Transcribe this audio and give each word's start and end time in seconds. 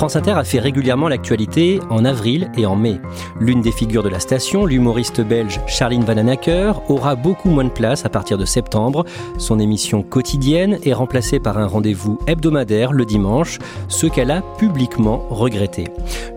France 0.00 0.16
Inter 0.16 0.30
a 0.30 0.44
fait 0.44 0.60
régulièrement 0.60 1.08
l'actualité 1.08 1.78
en 1.90 2.06
avril 2.06 2.50
et 2.56 2.64
en 2.64 2.74
mai. 2.74 2.98
L'une 3.38 3.60
des 3.60 3.70
figures 3.70 4.02
de 4.02 4.08
la 4.08 4.18
station, 4.18 4.64
l'humoriste 4.64 5.20
belge 5.20 5.60
Charline 5.66 6.04
Vananacker, 6.04 6.80
aura 6.88 7.16
beaucoup 7.16 7.50
moins 7.50 7.64
de 7.64 7.68
place 7.68 8.06
à 8.06 8.08
partir 8.08 8.38
de 8.38 8.46
septembre. 8.46 9.04
Son 9.36 9.58
émission 9.58 10.02
quotidienne 10.02 10.78
est 10.86 10.94
remplacée 10.94 11.38
par 11.38 11.58
un 11.58 11.66
rendez-vous 11.66 12.18
hebdomadaire 12.26 12.92
le 12.92 13.04
dimanche, 13.04 13.58
ce 13.88 14.06
qu'elle 14.06 14.30
a 14.30 14.40
publiquement 14.56 15.26
regretté. 15.28 15.88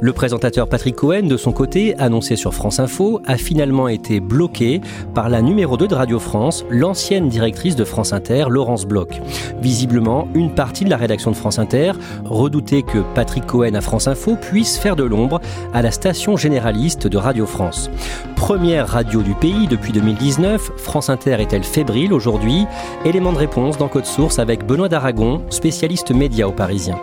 Le 0.02 0.12
présentateur 0.12 0.68
Patrick 0.68 0.98
Cohen, 0.98 1.28
de 1.28 1.38
son 1.38 1.54
côté, 1.54 1.98
annoncé 2.00 2.36
sur 2.36 2.54
France 2.54 2.82
Info, 2.82 3.22
a 3.24 3.38
finalement 3.38 3.88
été 3.88 4.20
bloqué 4.20 4.82
par 5.16 5.30
la 5.30 5.42
numéro 5.42 5.78
2 5.78 5.88
de 5.88 5.96
Radio 5.96 6.20
France, 6.20 6.66
l'ancienne 6.70 7.30
directrice 7.30 7.78
de 7.78 7.86
France 7.86 8.12
Inter, 8.12 8.48
Laurence 8.50 8.86
Bloch. 8.86 9.22
Visiblement, 9.62 10.28
une 10.34 10.54
partie 10.54 10.84
de 10.84 10.90
la 10.90 10.98
rédaction 10.98 11.32
de 11.32 11.38
France 11.38 11.60
Inter 11.60 11.94
redoutait 12.26 12.82
que 12.82 13.00
Patrick 13.16 13.53
À 13.54 13.82
France 13.82 14.08
Info 14.08 14.36
puisse 14.36 14.80
faire 14.80 14.96
de 14.96 15.04
l'ombre 15.04 15.40
à 15.76 15.84
la 15.84 15.92
station 15.92 16.36
généraliste 16.36 17.06
de 17.06 17.18
Radio 17.18 17.46
France. 17.46 17.92
Première 18.36 18.88
radio 18.88 19.22
du 19.22 19.36
pays 19.36 19.68
depuis 19.68 19.92
2019, 19.92 20.72
France 20.78 21.12
Inter 21.12 21.38
est-elle 21.40 21.64
fébrile 21.64 22.14
aujourd'hui? 22.14 22.66
Élément 23.06 23.32
de 23.32 23.38
réponse 23.38 23.78
dans 23.78 23.90
Code 23.90 24.08
Source 24.08 24.40
avec 24.40 24.66
Benoît 24.66 24.90
d'Aragon, 24.90 25.44
spécialiste 25.52 26.10
média 26.10 26.48
au 26.48 26.52
Parisien. 26.52 26.98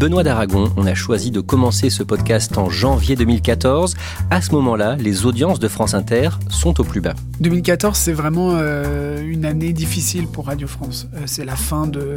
Benoît 0.00 0.22
d'Aragon, 0.22 0.72
on 0.78 0.86
a 0.86 0.94
choisi 0.94 1.30
de 1.30 1.40
commencer 1.40 1.90
ce 1.90 2.02
podcast 2.02 2.56
en 2.56 2.70
janvier 2.70 3.16
2014. 3.16 3.96
À 4.30 4.40
ce 4.40 4.52
moment-là, 4.52 4.96
les 4.96 5.26
audiences 5.26 5.58
de 5.58 5.68
France 5.68 5.92
Inter 5.92 6.30
sont 6.48 6.80
au 6.80 6.84
plus 6.84 7.02
bas. 7.02 7.12
2014, 7.40 7.98
c'est 7.98 8.14
vraiment 8.14 8.52
euh, 8.54 9.20
une 9.22 9.44
année 9.44 9.74
difficile 9.74 10.26
pour 10.26 10.46
Radio 10.46 10.66
France. 10.66 11.06
Euh, 11.12 11.24
c'est 11.26 11.44
la 11.44 11.54
fin 11.54 11.86
de, 11.86 12.16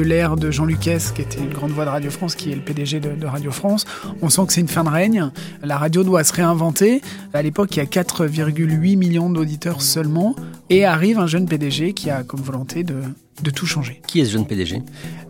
l'ère 0.00 0.36
de 0.36 0.50
Jean 0.50 0.64
Lucas, 0.64 1.12
qui 1.14 1.20
était 1.20 1.40
une 1.40 1.50
grande 1.50 1.72
voix 1.72 1.84
de 1.84 1.90
Radio 1.90 2.10
France, 2.10 2.34
qui 2.34 2.52
est 2.52 2.54
le 2.54 2.62
PDG 2.62 3.00
de, 3.00 3.10
de 3.10 3.26
Radio 3.26 3.50
France. 3.50 3.84
On 4.22 4.30
sent 4.30 4.46
que 4.46 4.54
c'est 4.54 4.62
une 4.62 4.68
fin 4.68 4.84
de 4.84 4.88
règne. 4.88 5.30
La 5.62 5.76
radio 5.76 6.04
doit 6.04 6.24
se 6.24 6.32
réinventer. 6.32 7.02
À 7.34 7.42
l'époque, 7.42 7.76
il 7.76 7.80
y 7.80 7.82
a 7.82 7.84
4,8 7.84 8.96
millions 8.96 9.28
d'auditeurs 9.28 9.82
seulement. 9.82 10.34
Et 10.70 10.86
arrive 10.86 11.18
un 11.18 11.26
jeune 11.26 11.46
PDG 11.46 11.92
qui 11.92 12.08
a 12.08 12.22
comme 12.22 12.40
volonté 12.40 12.82
de, 12.82 12.94
de 13.42 13.50
tout 13.50 13.66
changer. 13.66 14.00
Qui 14.06 14.20
est 14.20 14.24
ce 14.24 14.32
jeune 14.32 14.46
PDG 14.46 14.82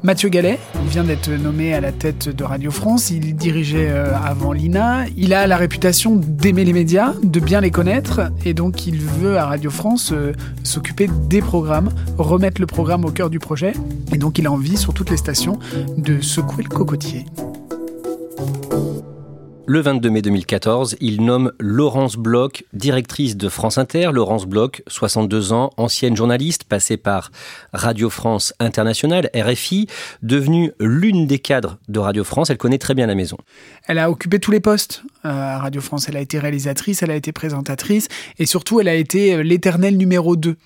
Mathieu 0.03 0.29
Gallet, 0.31 0.59
il 0.83 0.89
vient 0.89 1.05
d'être 1.05 1.31
nommé 1.31 1.75
à 1.75 1.81
la 1.81 1.93
tête 1.93 2.29
de 2.29 2.43
Radio 2.45 2.71
France, 2.71 3.11
il 3.11 3.37
dirigeait 3.37 3.91
euh, 3.91 4.15
avant 4.17 4.53
l'INA, 4.53 5.05
il 5.17 5.35
a 5.35 5.47
la 5.47 5.59
réputation 5.59 6.17
d'aimer 6.17 6.65
les 6.65 6.73
médias, 6.73 7.13
de 7.23 7.39
bien 7.39 7.61
les 7.61 7.71
connaître, 7.71 8.33
et 8.47 8.55
donc 8.55 8.87
il 8.87 8.99
veut 8.99 9.37
à 9.37 9.45
Radio 9.47 9.71
France 9.71 10.13
euh, 10.13 10.33
s'occuper 10.65 11.09
des 11.29 11.43
programmes, 11.43 11.91
remettre 12.17 12.61
le 12.61 12.67
programme 12.67 13.05
au 13.05 13.11
cœur 13.11 13.29
du 13.29 13.39
projet, 13.39 13.73
et 14.13 14.17
donc 14.17 14.39
il 14.39 14.47
a 14.47 14.53
envie 14.53 14.79
sur 14.79 14.95
toutes 14.95 15.11
les 15.11 15.19
stations 15.19 15.59
de 15.99 16.21
secouer 16.21 16.63
le 16.63 16.71
cocotier. 16.71 17.27
Le 19.73 19.79
22 19.79 20.11
mai 20.11 20.21
2014, 20.21 20.97
il 21.01 21.23
nomme 21.23 21.53
Laurence 21.61 22.17
Bloch, 22.17 22.65
directrice 22.73 23.37
de 23.37 23.49
France 23.49 23.79
Inter. 23.79 24.11
Laurence 24.13 24.47
Bloch, 24.47 24.83
62 24.89 25.53
ans, 25.53 25.71
ancienne 25.77 26.17
journaliste, 26.17 26.65
passée 26.65 26.97
par 26.97 27.31
Radio 27.73 28.11
France 28.11 28.53
Internationale, 28.59 29.31
RFI, 29.33 29.87
devenue 30.25 30.73
l'une 30.81 31.29
des 31.29 31.39
cadres 31.39 31.79
de 31.89 32.01
Radio 32.01 32.25
France. 32.25 32.51
Elle 32.51 32.59
connaît 32.59 32.79
très 32.79 32.95
bien 32.95 33.07
la 33.07 33.15
maison. 33.15 33.37
Elle 33.87 34.01
a 34.01 34.11
occupé 34.11 34.41
tous 34.41 34.51
les 34.51 34.59
postes 34.59 35.05
euh, 35.25 35.29
à 35.29 35.59
Radio 35.61 35.81
France. 35.81 36.09
Elle 36.09 36.17
a 36.17 36.21
été 36.21 36.41
réalisatrice, 36.41 37.05
elle 37.05 37.13
a 37.13 37.17
été 37.17 37.31
présentatrice, 37.31 38.09
et 38.41 38.47
surtout, 38.47 38.81
elle 38.81 38.89
a 38.89 38.97
été 38.97 39.37
euh, 39.37 39.43
l'éternel 39.45 39.97
numéro 39.97 40.35
2. 40.35 40.57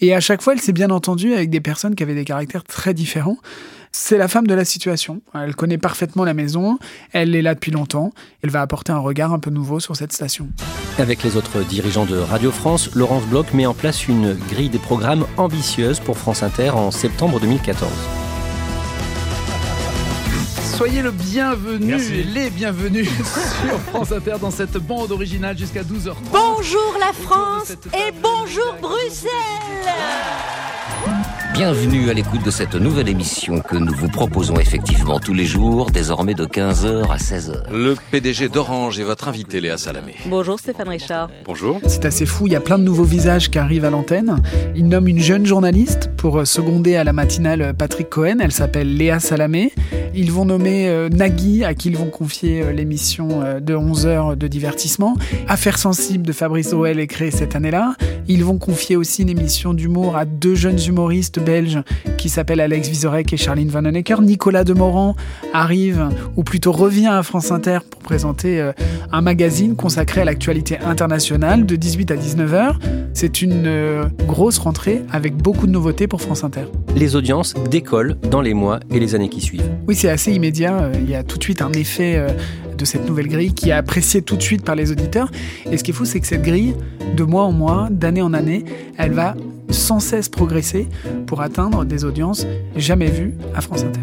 Et 0.00 0.14
à 0.14 0.20
chaque 0.20 0.40
fois, 0.40 0.54
elle 0.54 0.60
s'est 0.62 0.72
bien 0.72 0.88
entendue 0.88 1.34
avec 1.34 1.50
des 1.50 1.60
personnes 1.60 1.94
qui 1.94 2.02
avaient 2.02 2.14
des 2.14 2.24
caractères 2.24 2.64
très 2.64 2.94
différents. 2.94 3.36
C'est 3.96 4.18
la 4.18 4.26
femme 4.26 4.48
de 4.48 4.54
la 4.54 4.64
situation. 4.64 5.22
Elle 5.34 5.54
connaît 5.54 5.78
parfaitement 5.78 6.24
la 6.24 6.34
maison, 6.34 6.80
elle 7.12 7.36
est 7.36 7.42
là 7.42 7.54
depuis 7.54 7.70
longtemps, 7.70 8.10
elle 8.42 8.50
va 8.50 8.60
apporter 8.60 8.90
un 8.90 8.98
regard 8.98 9.32
un 9.32 9.38
peu 9.38 9.50
nouveau 9.50 9.78
sur 9.78 9.94
cette 9.94 10.12
station. 10.12 10.48
Avec 10.98 11.22
les 11.22 11.36
autres 11.36 11.62
dirigeants 11.62 12.04
de 12.04 12.18
Radio 12.18 12.50
France, 12.50 12.92
Laurence 12.96 13.24
Bloch 13.26 13.54
met 13.54 13.66
en 13.66 13.72
place 13.72 14.08
une 14.08 14.34
grille 14.50 14.68
des 14.68 14.80
programmes 14.80 15.24
ambitieuse 15.36 16.00
pour 16.00 16.18
France 16.18 16.42
Inter 16.42 16.70
en 16.70 16.90
septembre 16.90 17.38
2014. 17.38 17.88
Soyez 20.76 21.00
le 21.00 21.12
bienvenu, 21.12 21.96
les 22.34 22.50
bienvenus 22.50 23.08
sur 23.68 23.78
France 23.78 24.10
Inter 24.10 24.38
dans 24.40 24.50
cette 24.50 24.76
bande 24.76 25.12
originale 25.12 25.56
jusqu'à 25.56 25.82
12h30. 25.84 26.14
Bonjour 26.32 26.96
la 26.98 27.12
France 27.12 27.70
et 27.92 28.12
bonjour 28.20 28.74
Bruxelles 28.82 29.30
Bienvenue 31.54 32.10
à 32.10 32.14
l'écoute 32.14 32.44
de 32.44 32.50
cette 32.50 32.74
nouvelle 32.74 33.08
émission 33.08 33.60
que 33.60 33.76
nous 33.76 33.94
vous 33.94 34.08
proposons 34.08 34.56
effectivement 34.56 35.20
tous 35.20 35.34
les 35.34 35.44
jours, 35.44 35.92
désormais 35.92 36.34
de 36.34 36.46
15h 36.46 37.08
à 37.08 37.16
16h. 37.16 37.70
Le 37.70 37.94
PDG 38.10 38.48
d'Orange 38.48 38.98
est 38.98 39.04
votre 39.04 39.28
invité, 39.28 39.60
Léa 39.60 39.78
Salamé. 39.78 40.16
Bonjour 40.26 40.58
Stéphane 40.58 40.88
Richard. 40.88 41.30
Bonjour. 41.44 41.80
C'est 41.86 42.06
assez 42.06 42.26
fou, 42.26 42.48
il 42.48 42.54
y 42.54 42.56
a 42.56 42.60
plein 42.60 42.76
de 42.76 42.82
nouveaux 42.82 43.04
visages 43.04 43.52
qui 43.52 43.60
arrivent 43.60 43.84
à 43.84 43.90
l'antenne. 43.90 44.42
Il 44.74 44.88
nomme 44.88 45.06
une 45.06 45.20
jeune 45.20 45.46
journaliste 45.46 46.10
pour 46.16 46.40
euh, 46.40 46.44
seconder 46.44 46.96
à 46.96 47.04
la 47.04 47.12
matinale 47.12 47.72
Patrick 47.78 48.10
Cohen, 48.10 48.38
elle 48.40 48.50
s'appelle 48.50 48.96
Léa 48.96 49.20
Salamé. 49.20 49.72
Ils 50.16 50.30
vont 50.30 50.44
nommer 50.44 50.88
euh, 50.88 51.08
Nagui, 51.08 51.64
à 51.64 51.74
qui 51.74 51.88
ils 51.88 51.96
vont 51.96 52.08
confier 52.08 52.62
euh, 52.62 52.70
l'émission 52.70 53.42
euh, 53.42 53.58
de 53.58 53.74
11 53.74 54.06
heures 54.06 54.36
de 54.36 54.46
divertissement. 54.46 55.16
Affaires 55.48 55.76
sensibles 55.76 56.24
de 56.24 56.32
Fabrice 56.32 56.72
Oel 56.72 57.00
est 57.00 57.08
créée 57.08 57.32
cette 57.32 57.56
année-là. 57.56 57.96
Ils 58.28 58.44
vont 58.44 58.58
confier 58.58 58.94
aussi 58.94 59.22
une 59.22 59.28
émission 59.28 59.74
d'humour 59.74 60.16
à 60.16 60.24
deux 60.24 60.54
jeunes 60.54 60.78
humoristes 60.86 61.40
belges 61.44 61.80
qui 62.18 62.28
s'appellent 62.28 62.60
Alex 62.60 62.88
Vizorek 62.88 63.32
et 63.32 63.36
Charline 63.36 63.68
Van 63.68 63.84
Honecker. 63.84 64.20
Nicolas 64.22 64.64
Demorand 64.64 65.14
arrive, 65.52 66.08
ou 66.36 66.42
plutôt 66.42 66.72
revient 66.72 67.08
à 67.08 67.22
France 67.22 67.50
Inter 67.50 67.78
pour 67.88 68.00
présenter 68.00 68.60
euh, 68.60 68.72
un 69.12 69.20
magazine 69.20 69.76
consacré 69.76 70.22
à 70.22 70.24
l'actualité 70.24 70.78
internationale 70.78 71.66
de 71.66 71.76
18 71.76 72.10
à 72.10 72.16
19 72.16 72.54
heures. 72.54 72.78
C'est 73.12 73.42
une 73.42 73.66
euh, 73.66 74.04
grosse 74.26 74.58
rentrée 74.58 75.02
avec 75.12 75.36
beaucoup 75.36 75.66
de 75.66 75.72
nouveautés 75.72 76.06
pour 76.06 76.20
France 76.20 76.44
Inter. 76.44 76.64
Les 76.96 77.14
audiences 77.16 77.54
décollent 77.70 78.16
dans 78.30 78.40
les 78.40 78.54
mois 78.54 78.80
et 78.90 78.98
les 78.98 79.14
années 79.14 79.28
qui 79.28 79.40
suivent. 79.40 79.68
Oui, 79.86 79.94
c'est 79.94 80.10
assez 80.10 80.32
immédiat. 80.32 80.90
Il 80.94 81.08
y 81.08 81.14
a 81.14 81.22
tout 81.22 81.38
de 81.38 81.42
suite 81.42 81.62
un 81.62 81.72
effet 81.72 82.16
euh, 82.16 82.28
de 82.76 82.84
cette 82.84 83.06
nouvelle 83.06 83.28
grille 83.28 83.54
qui 83.54 83.70
est 83.70 83.72
appréciée 83.72 84.22
tout 84.22 84.36
de 84.36 84.42
suite 84.42 84.64
par 84.64 84.74
les 84.74 84.90
auditeurs. 84.90 85.30
Et 85.70 85.76
ce 85.76 85.84
qui 85.84 85.90
est 85.90 85.94
fou, 85.94 86.04
c'est 86.04 86.20
que 86.20 86.26
cette 86.26 86.42
grille, 86.42 86.74
de 87.16 87.24
mois 87.24 87.44
en 87.44 87.52
mois, 87.52 87.88
d'année 87.90 88.22
en 88.22 88.34
année, 88.34 88.64
elle 88.98 89.12
va 89.12 89.34
sans 89.74 90.00
cesse 90.00 90.28
progresser 90.28 90.88
pour 91.26 91.40
atteindre 91.40 91.84
des 91.84 92.04
audiences 92.04 92.46
jamais 92.76 93.10
vues 93.10 93.34
à 93.54 93.60
France 93.60 93.82
Inter. 93.82 94.00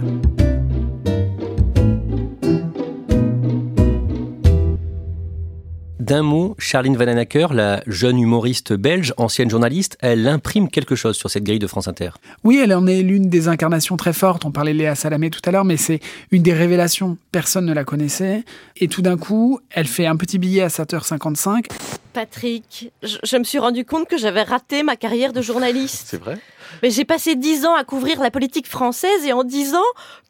D'un 6.12 6.24
mot, 6.24 6.56
Charline 6.58 6.98
Vananacker, 6.98 7.54
la 7.54 7.84
jeune 7.88 8.20
humoriste 8.20 8.74
belge, 8.74 9.14
ancienne 9.16 9.50
journaliste, 9.50 9.98
elle 10.02 10.28
imprime 10.28 10.68
quelque 10.68 10.96
chose 10.96 11.16
sur 11.16 11.30
cette 11.30 11.44
grille 11.44 11.60
de 11.60 11.68
France 11.68 11.88
Inter. 11.88 12.10
Oui, 12.44 12.60
elle 12.62 12.74
en 12.74 12.86
est 12.86 13.02
l'une 13.02 13.30
des 13.30 13.48
incarnations 13.48 13.96
très 13.96 14.12
fortes. 14.12 14.44
On 14.44 14.52
parlait 14.52 14.74
de 14.74 14.80
Léa 14.80 14.96
Salamé 14.96 15.30
tout 15.30 15.40
à 15.46 15.52
l'heure, 15.52 15.64
mais 15.64 15.78
c'est 15.78 16.02
une 16.32 16.42
des 16.44 16.52
révélations. 16.52 17.18
Personne 17.32 17.66
ne 17.66 17.74
la 17.74 17.86
connaissait. 17.86 18.44
Et 18.76 18.90
tout 18.90 19.02
d'un 19.02 19.16
coup, 19.16 19.62
elle 19.70 19.88
fait 19.88 20.06
un 20.06 20.18
petit 20.18 20.38
billet 20.38 20.64
à 20.64 20.68
7h55. 20.68 21.68
Patrick, 22.14 22.92
je, 23.04 23.38
me 23.38 23.44
suis 23.44 23.60
rendu 23.60 23.86
compte 23.86 24.08
que 24.08 24.18
j'avais 24.18 24.44
raté 24.44 24.84
ma 24.84 24.96
carrière 24.96 25.34
de 25.34 25.42
journaliste. 25.42 26.08
C'est 26.08 26.20
vrai? 26.20 26.38
Mais 26.84 26.90
j'ai 26.90 27.06
passé 27.06 27.36
dix 27.36 27.66
ans 27.66 27.76
à 27.76 27.84
couvrir 27.84 28.20
la 28.22 28.32
politique 28.32 28.68
française 28.68 29.26
et 29.26 29.34
en 29.34 29.44
dix 29.44 29.76
ans, 29.76 29.80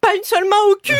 pas 0.02 0.16
une 0.16 0.24
seule 0.24 0.46
main 0.46 0.56
au 0.72 0.76
cul 0.82 0.96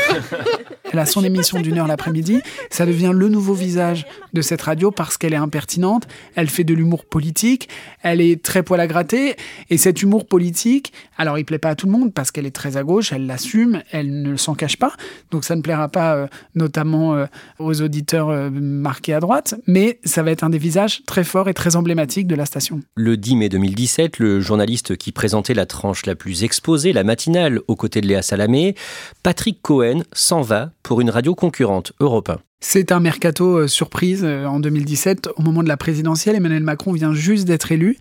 Elle 0.94 1.00
a 1.00 1.08
son 1.08 1.24
émission 1.24 1.60
d'une 1.60 1.80
heure 1.80 1.88
l'après-midi. 1.88 2.42
Ça 2.70 2.86
devient 2.86 3.12
le 3.14 3.30
nouveau 3.30 3.54
visage 3.54 4.06
de 4.34 4.42
cette 4.42 4.62
radio 4.62 4.92
parce 4.92 5.18
qu'elle 5.18 5.34
est 5.34 5.38
impertinente. 5.38 6.08
Elle 6.36 6.50
fait 6.50 6.64
de 6.64 6.74
l'humour 6.74 7.06
politique. 7.06 7.68
Elle 8.04 8.22
est 8.22 8.44
très 8.44 8.62
poil 8.62 8.80
à 8.80 8.88
gratter. 8.88 9.36
Et 9.70 9.78
cet 9.78 10.02
humour 10.04 10.28
politique, 10.28 10.94
alors 11.18 11.40
il 11.40 11.46
plaît 11.46 11.58
pas 11.58 11.70
à 11.70 11.76
tout 11.76 11.88
le 11.88 11.94
monde 11.94 12.14
parce 12.14 12.30
qu'elle 12.30 12.46
est 12.46 12.56
très 12.56 12.78
à 12.78 12.84
gauche. 12.84 13.12
Elle 13.12 13.26
l'assume. 13.26 13.82
Elle 13.92 14.22
ne 14.22 14.36
s'en 14.36 14.54
cache 14.54 14.78
pas. 14.78 14.94
Donc 15.32 15.46
ça 15.46 15.56
ne 15.56 15.62
plaira 15.62 15.88
pas 15.90 16.16
euh, 16.16 16.28
notamment 16.54 17.16
euh, 17.16 17.26
aux 17.58 17.82
auditeurs 17.82 18.30
euh, 18.30 18.50
marqués 18.52 19.14
à 19.14 19.20
droite. 19.20 19.56
Mais 19.66 20.00
ça 20.04 20.22
va 20.22 20.32
être 20.32 20.44
un 20.44 20.50
des 20.50 20.58
visages 20.58 21.04
très 21.06 21.24
forts 21.24 21.50
et 21.50 21.54
très 21.54 21.76
emblématiques 21.76 22.28
de 22.28 22.36
la 22.36 22.46
station. 22.46 22.82
Le 22.96 23.18
10 23.18 23.36
mai 23.38 23.50
2017, 23.50 24.20
le 24.20 24.42
journaliste 24.42 24.98
qui 24.98 25.12
présentait 25.32 25.54
la 25.54 25.66
tranche 25.66 26.06
la 26.06 26.16
plus 26.16 26.44
exposée, 26.44 26.92
la 26.92 27.06
matinale, 27.06 27.62
aux 27.70 27.78
côtés 27.78 28.02
de 28.02 28.08
Léa 28.08 28.22
Salamé, 28.22 28.76
Patrick 29.24 29.62
Cohen 29.62 30.02
s'en 30.12 30.42
va 30.42 30.72
pour 30.84 31.00
une 31.00 31.10
radio 31.10 31.36
concurrente, 31.36 31.94
Europe 32.02 32.32
1. 32.32 32.40
C'est 32.60 32.92
un 32.92 33.00
mercato 33.00 33.60
euh, 33.60 33.68
surprise 33.70 34.26
euh, 34.26 34.46
en 34.46 34.60
2017. 34.60 35.30
Au 35.38 35.42
moment 35.42 35.64
de 35.64 35.70
la 35.70 35.78
présidentielle, 35.78 36.36
Emmanuel 36.36 36.64
Macron 36.64 36.92
vient 36.92 37.14
juste 37.14 37.46
d'être 37.46 37.72
élu 37.72 37.98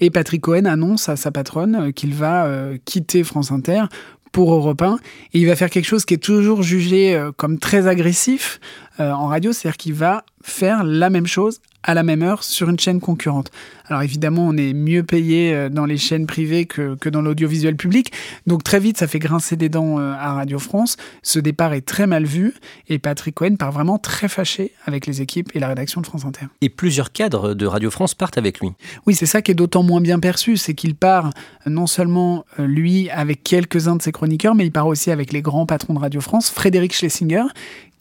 et 0.00 0.10
Patrick 0.10 0.40
Cohen 0.40 0.64
annonce 0.64 1.08
à 1.08 1.14
sa 1.14 1.30
patronne 1.30 1.76
euh, 1.76 1.90
qu'il 1.92 2.14
va 2.14 2.50
quitter 2.84 3.22
France 3.22 3.52
Inter 3.52 3.84
pour 4.32 4.52
Europe 4.52 4.82
1 4.82 4.98
et 5.34 5.38
il 5.38 5.46
va 5.46 5.54
faire 5.54 5.70
quelque 5.70 5.86
chose 5.86 6.04
qui 6.04 6.14
est 6.14 6.24
toujours 6.24 6.64
jugé 6.64 7.30
comme 7.36 7.60
très 7.60 7.86
agressif 7.86 8.58
en 8.98 9.28
radio, 9.28 9.52
c'est-à-dire 9.52 9.76
qu'il 9.76 9.94
va 9.94 10.24
faire 10.42 10.82
la 10.82 11.10
même 11.10 11.28
chose 11.28 11.60
à 11.82 11.94
la 11.94 12.02
même 12.02 12.22
heure 12.22 12.44
sur 12.44 12.68
une 12.68 12.78
chaîne 12.78 13.00
concurrente. 13.00 13.50
Alors 13.86 14.02
évidemment, 14.02 14.46
on 14.46 14.56
est 14.56 14.72
mieux 14.72 15.02
payé 15.02 15.52
euh, 15.52 15.68
dans 15.68 15.84
les 15.84 15.98
chaînes 15.98 16.26
privées 16.26 16.66
que, 16.66 16.94
que 16.94 17.08
dans 17.08 17.20
l'audiovisuel 17.20 17.76
public. 17.76 18.12
Donc 18.46 18.62
très 18.62 18.80
vite, 18.80 18.98
ça 18.98 19.06
fait 19.06 19.18
grincer 19.18 19.56
des 19.56 19.68
dents 19.68 19.98
euh, 19.98 20.12
à 20.12 20.32
Radio 20.32 20.58
France. 20.58 20.96
Ce 21.22 21.38
départ 21.38 21.74
est 21.74 21.82
très 21.82 22.06
mal 22.06 22.24
vu 22.24 22.54
et 22.88 22.98
Patrick 22.98 23.34
Cohen 23.34 23.56
part 23.56 23.72
vraiment 23.72 23.98
très 23.98 24.28
fâché 24.28 24.72
avec 24.86 25.06
les 25.06 25.20
équipes 25.20 25.50
et 25.54 25.58
la 25.58 25.68
rédaction 25.68 26.00
de 26.00 26.06
France 26.06 26.24
Inter. 26.24 26.46
Et 26.60 26.68
plusieurs 26.68 27.12
cadres 27.12 27.54
de 27.54 27.66
Radio 27.66 27.90
France 27.90 28.14
partent 28.14 28.38
avec 28.38 28.60
lui. 28.60 28.70
Oui, 29.06 29.14
c'est 29.14 29.26
ça 29.26 29.42
qui 29.42 29.50
est 29.50 29.54
d'autant 29.54 29.82
moins 29.82 30.00
bien 30.00 30.20
perçu, 30.20 30.56
c'est 30.56 30.74
qu'il 30.74 30.94
part 30.94 31.26
euh, 31.66 31.70
non 31.70 31.86
seulement 31.86 32.44
lui 32.58 33.10
avec 33.10 33.42
quelques-uns 33.42 33.96
de 33.96 34.02
ses 34.02 34.12
chroniqueurs, 34.12 34.54
mais 34.54 34.64
il 34.64 34.72
part 34.72 34.86
aussi 34.86 35.10
avec 35.10 35.32
les 35.32 35.42
grands 35.42 35.66
patrons 35.66 35.94
de 35.94 35.98
Radio 35.98 36.20
France, 36.20 36.50
Frédéric 36.50 36.94
Schlesinger, 36.94 37.44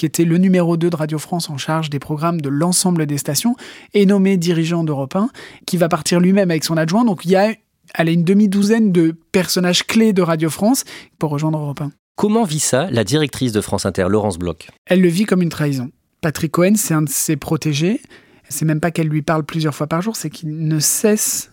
qui 0.02 0.08
était 0.08 0.26
le 0.26 0.40
numéro 0.40 0.78
2 0.78 0.90
de 0.90 0.96
Radio 0.96 1.20
France 1.20 1.52
en 1.52 1.60
charge 1.60 1.92
des 1.92 2.00
programmes 2.00 2.42
de 2.42 2.50
l'ensemble 2.50 3.06
des 3.06 3.20
stations, 3.20 3.56
et 3.94 4.08
nommé 4.08 4.36
dirigeant 4.36 4.84
d'Europe 4.84 5.16
1, 5.16 5.30
qui 5.68 5.78
va 5.78 5.90
partir 5.90 6.20
lui-même 6.20 6.50
avec 6.50 6.64
son 6.64 6.76
adjoint. 6.76 7.06
Donc 7.06 7.24
il 7.24 7.30
y 7.30 7.36
a 7.36 7.54
une 8.00 8.24
demi-douzaine 8.24 8.92
de 8.92 9.16
personnages 9.32 9.86
clés 9.86 10.12
de 10.12 10.24
Radio 10.24 10.50
France 10.50 10.86
pour 11.20 11.30
rejoindre 11.30 11.60
Europe 11.60 11.82
1. 11.82 11.92
Comment 12.16 12.46
vit 12.46 12.58
ça 12.58 12.90
la 12.90 13.04
directrice 13.04 13.52
de 13.52 13.62
France 13.62 13.86
Inter, 13.86 14.08
Laurence 14.10 14.40
Bloch? 14.40 14.70
Elle 14.88 15.02
le 15.02 15.08
vit 15.08 15.26
comme 15.26 15.44
une 15.44 15.50
trahison. 15.50 15.92
Patrick 16.22 16.54
Cohen, 16.54 16.74
c'est 16.78 16.96
un 16.96 17.04
de 17.04 17.10
ses 17.10 17.36
protégés. 17.36 18.02
C'est 18.50 18.66
même 18.66 18.80
pas 18.80 18.90
qu'elle 18.90 19.08
lui 19.08 19.22
parle 19.22 19.44
plusieurs 19.44 19.76
fois 19.76 19.86
par 19.86 20.02
jour, 20.02 20.16
c'est 20.16 20.32
qu'il 20.32 20.68
ne 20.68 20.80
cesse 20.80 21.52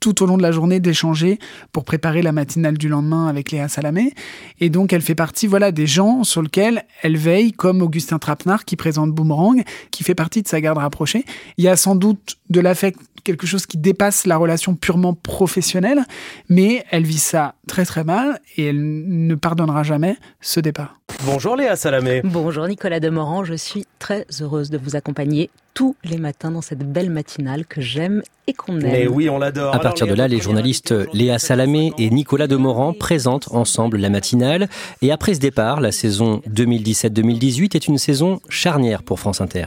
tout 0.00 0.22
au 0.22 0.26
long 0.26 0.36
de 0.36 0.42
la 0.42 0.52
journée 0.52 0.80
d'échanger 0.80 1.38
pour 1.72 1.84
préparer 1.84 2.22
la 2.22 2.32
matinale 2.32 2.78
du 2.78 2.88
lendemain 2.88 3.26
avec 3.26 3.50
Léa 3.50 3.68
Salamé. 3.68 4.12
Et 4.60 4.70
donc, 4.70 4.92
elle 4.92 5.02
fait 5.02 5.14
partie 5.14 5.46
voilà, 5.46 5.72
des 5.72 5.86
gens 5.86 6.24
sur 6.24 6.42
lesquels 6.42 6.84
elle 7.02 7.16
veille, 7.16 7.52
comme 7.52 7.82
Augustin 7.82 8.18
Trapenard 8.18 8.64
qui 8.64 8.76
présente 8.76 9.12
Boomerang, 9.12 9.62
qui 9.90 10.04
fait 10.04 10.14
partie 10.14 10.42
de 10.42 10.48
sa 10.48 10.60
garde 10.60 10.78
rapprochée. 10.78 11.24
Il 11.56 11.64
y 11.64 11.68
a 11.68 11.76
sans 11.76 11.96
doute 11.96 12.36
de 12.50 12.60
l'affect, 12.60 12.98
quelque 13.24 13.46
chose 13.46 13.66
qui 13.66 13.78
dépasse 13.78 14.26
la 14.26 14.36
relation 14.36 14.74
purement 14.74 15.14
professionnelle, 15.14 16.04
mais 16.48 16.84
elle 16.90 17.04
vit 17.04 17.18
ça 17.18 17.54
très 17.66 17.84
très 17.84 18.04
mal 18.04 18.40
et 18.56 18.66
elle 18.66 18.80
ne 18.80 19.34
pardonnera 19.34 19.82
jamais 19.82 20.16
ce 20.40 20.60
départ. 20.60 20.98
Bonjour 21.24 21.56
Léa 21.56 21.76
Salamé. 21.76 22.22
Bonjour 22.24 22.66
Nicolas 22.66 23.00
Demorand, 23.00 23.44
je 23.44 23.54
suis 23.54 23.86
très 23.98 24.26
heureuse 24.40 24.70
de 24.70 24.78
vous 24.78 24.96
accompagner 24.96 25.50
tous 25.78 25.94
les 26.02 26.18
matins 26.18 26.50
dans 26.50 26.60
cette 26.60 26.80
belle 26.80 27.08
matinale 27.08 27.64
que 27.64 27.80
j'aime 27.80 28.24
et 28.48 28.52
qu'on 28.52 28.80
aime. 28.80 28.90
Mais 28.90 29.06
oui, 29.06 29.30
on 29.30 29.38
l'adore. 29.38 29.72
À 29.72 29.78
partir 29.78 30.08
de 30.08 30.14
là, 30.14 30.26
les 30.26 30.40
journalistes 30.40 30.92
Léa 31.14 31.38
Salamé 31.38 31.92
et 31.98 32.10
Nicolas 32.10 32.48
Demorand 32.48 32.94
présentent 32.94 33.52
ensemble 33.52 33.96
la 33.96 34.10
matinale. 34.10 34.68
Et 35.02 35.12
après 35.12 35.34
ce 35.34 35.38
départ, 35.38 35.80
la 35.80 35.92
saison 35.92 36.42
2017-2018 36.48 37.76
est 37.76 37.86
une 37.86 37.96
saison 37.96 38.40
charnière 38.48 39.04
pour 39.04 39.20
France 39.20 39.40
Inter. 39.40 39.66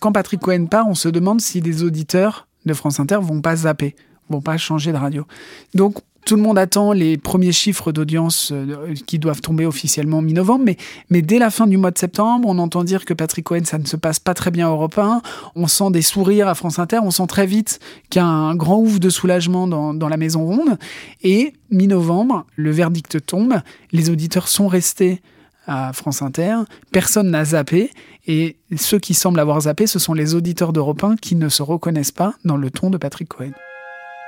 Quand 0.00 0.10
Patrick 0.10 0.40
Cohen 0.40 0.66
part, 0.66 0.88
on 0.88 0.96
se 0.96 1.08
demande 1.08 1.40
si 1.40 1.60
les 1.60 1.84
auditeurs 1.84 2.48
de 2.66 2.74
France 2.74 2.98
Inter 2.98 3.18
vont 3.22 3.40
pas 3.40 3.54
zapper, 3.54 3.94
vont 4.30 4.40
pas 4.40 4.56
changer 4.56 4.90
de 4.90 4.96
radio. 4.96 5.28
Donc 5.74 5.98
tout 6.24 6.36
le 6.36 6.42
monde 6.42 6.58
attend 6.58 6.92
les 6.92 7.18
premiers 7.18 7.52
chiffres 7.52 7.92
d'audience 7.92 8.50
euh, 8.52 8.94
qui 9.06 9.18
doivent 9.18 9.40
tomber 9.40 9.66
officiellement 9.66 10.22
mi-novembre, 10.22 10.64
mais, 11.10 11.22
dès 11.22 11.38
la 11.38 11.50
fin 11.50 11.66
du 11.66 11.76
mois 11.76 11.90
de 11.90 11.98
septembre, 11.98 12.48
on 12.48 12.58
entend 12.58 12.84
dire 12.84 13.04
que 13.04 13.14
Patrick 13.14 13.44
Cohen, 13.44 13.64
ça 13.64 13.78
ne 13.78 13.84
se 13.84 13.96
passe 13.96 14.18
pas 14.18 14.34
très 14.34 14.50
bien 14.50 14.68
Europe 14.68 14.98
1. 14.98 15.22
On 15.56 15.66
sent 15.66 15.90
des 15.90 16.02
sourires 16.02 16.48
à 16.48 16.54
France 16.54 16.78
Inter, 16.78 16.98
on 17.02 17.10
sent 17.10 17.26
très 17.26 17.46
vite 17.46 17.80
qu'il 18.10 18.20
y 18.20 18.24
a 18.24 18.26
un 18.26 18.54
grand 18.54 18.78
ouf 18.78 19.00
de 19.00 19.10
soulagement 19.10 19.66
dans, 19.66 19.94
dans 19.94 20.08
la 20.08 20.16
maison 20.16 20.44
ronde. 20.44 20.78
Et 21.22 21.54
mi-novembre, 21.70 22.46
le 22.56 22.70
verdict 22.70 23.24
tombe, 23.24 23.60
les 23.92 24.10
auditeurs 24.10 24.48
sont 24.48 24.68
restés 24.68 25.20
à 25.66 25.92
France 25.92 26.22
Inter, 26.22 26.56
personne 26.90 27.30
n'a 27.30 27.44
zappé, 27.44 27.90
et 28.26 28.56
ceux 28.76 28.98
qui 28.98 29.14
semblent 29.14 29.40
avoir 29.40 29.60
zappé, 29.62 29.86
ce 29.86 29.98
sont 29.98 30.14
les 30.14 30.34
auditeurs 30.34 30.72
d'Europe 30.72 31.04
1 31.04 31.16
qui 31.16 31.36
ne 31.36 31.48
se 31.48 31.62
reconnaissent 31.62 32.12
pas 32.12 32.34
dans 32.44 32.56
le 32.56 32.70
ton 32.70 32.90
de 32.90 32.98
Patrick 32.98 33.28
Cohen. 33.28 33.52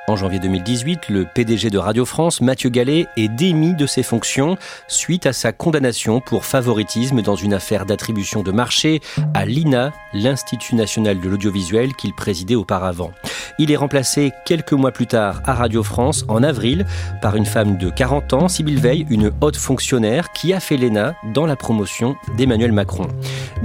En 0.06 0.16
janvier 0.16 0.38
2018, 0.38 1.08
le 1.08 1.24
PDG 1.24 1.70
de 1.70 1.78
Radio 1.78 2.04
France, 2.04 2.42
Mathieu 2.42 2.68
Gallet, 2.68 3.06
est 3.16 3.28
démis 3.28 3.72
de 3.72 3.86
ses 3.86 4.02
fonctions 4.02 4.58
suite 4.86 5.24
à 5.24 5.32
sa 5.32 5.52
condamnation 5.52 6.20
pour 6.20 6.44
favoritisme 6.44 7.22
dans 7.22 7.36
une 7.36 7.54
affaire 7.54 7.86
d'attribution 7.86 8.42
de 8.42 8.52
marché 8.52 9.00
à 9.32 9.46
l'INA, 9.46 9.92
l'Institut 10.12 10.74
national 10.74 11.20
de 11.20 11.28
l'audiovisuel 11.30 11.94
qu'il 11.94 12.12
présidait 12.12 12.54
auparavant. 12.54 13.12
Il 13.58 13.70
est 13.70 13.76
remplacé 13.76 14.32
quelques 14.44 14.72
mois 14.72 14.92
plus 14.92 15.06
tard 15.06 15.40
à 15.46 15.54
Radio 15.54 15.82
France, 15.82 16.26
en 16.28 16.42
avril, 16.42 16.84
par 17.22 17.34
une 17.36 17.46
femme 17.46 17.78
de 17.78 17.88
40 17.88 18.32
ans, 18.34 18.48
Sybille 18.48 18.80
Veil, 18.80 19.06
une 19.08 19.32
haute 19.40 19.56
fonctionnaire 19.56 20.32
qui 20.32 20.52
a 20.52 20.60
fait 20.60 20.76
l'ENA 20.76 21.14
dans 21.32 21.46
la 21.46 21.56
promotion 21.56 22.14
d'Emmanuel 22.36 22.72
Macron. 22.72 23.08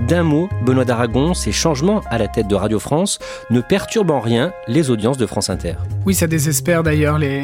D'un 0.08 0.24
mot, 0.24 0.48
Benoît 0.64 0.86
d'Aragon, 0.86 1.34
ces 1.34 1.52
changements 1.52 2.02
à 2.10 2.18
la 2.18 2.30
tête 2.30 2.48
de 2.48 2.56
Radio 2.56 2.80
France 2.80 3.20
ne 3.50 3.60
perturbent 3.60 4.12
en 4.12 4.20
rien 4.22 4.54
les 4.68 4.90
audiences 4.90 5.18
de 5.18 5.26
France 5.26 5.50
Inter. 5.50 5.76
Désespère 6.30 6.84
d'ailleurs 6.84 7.18
les, 7.18 7.44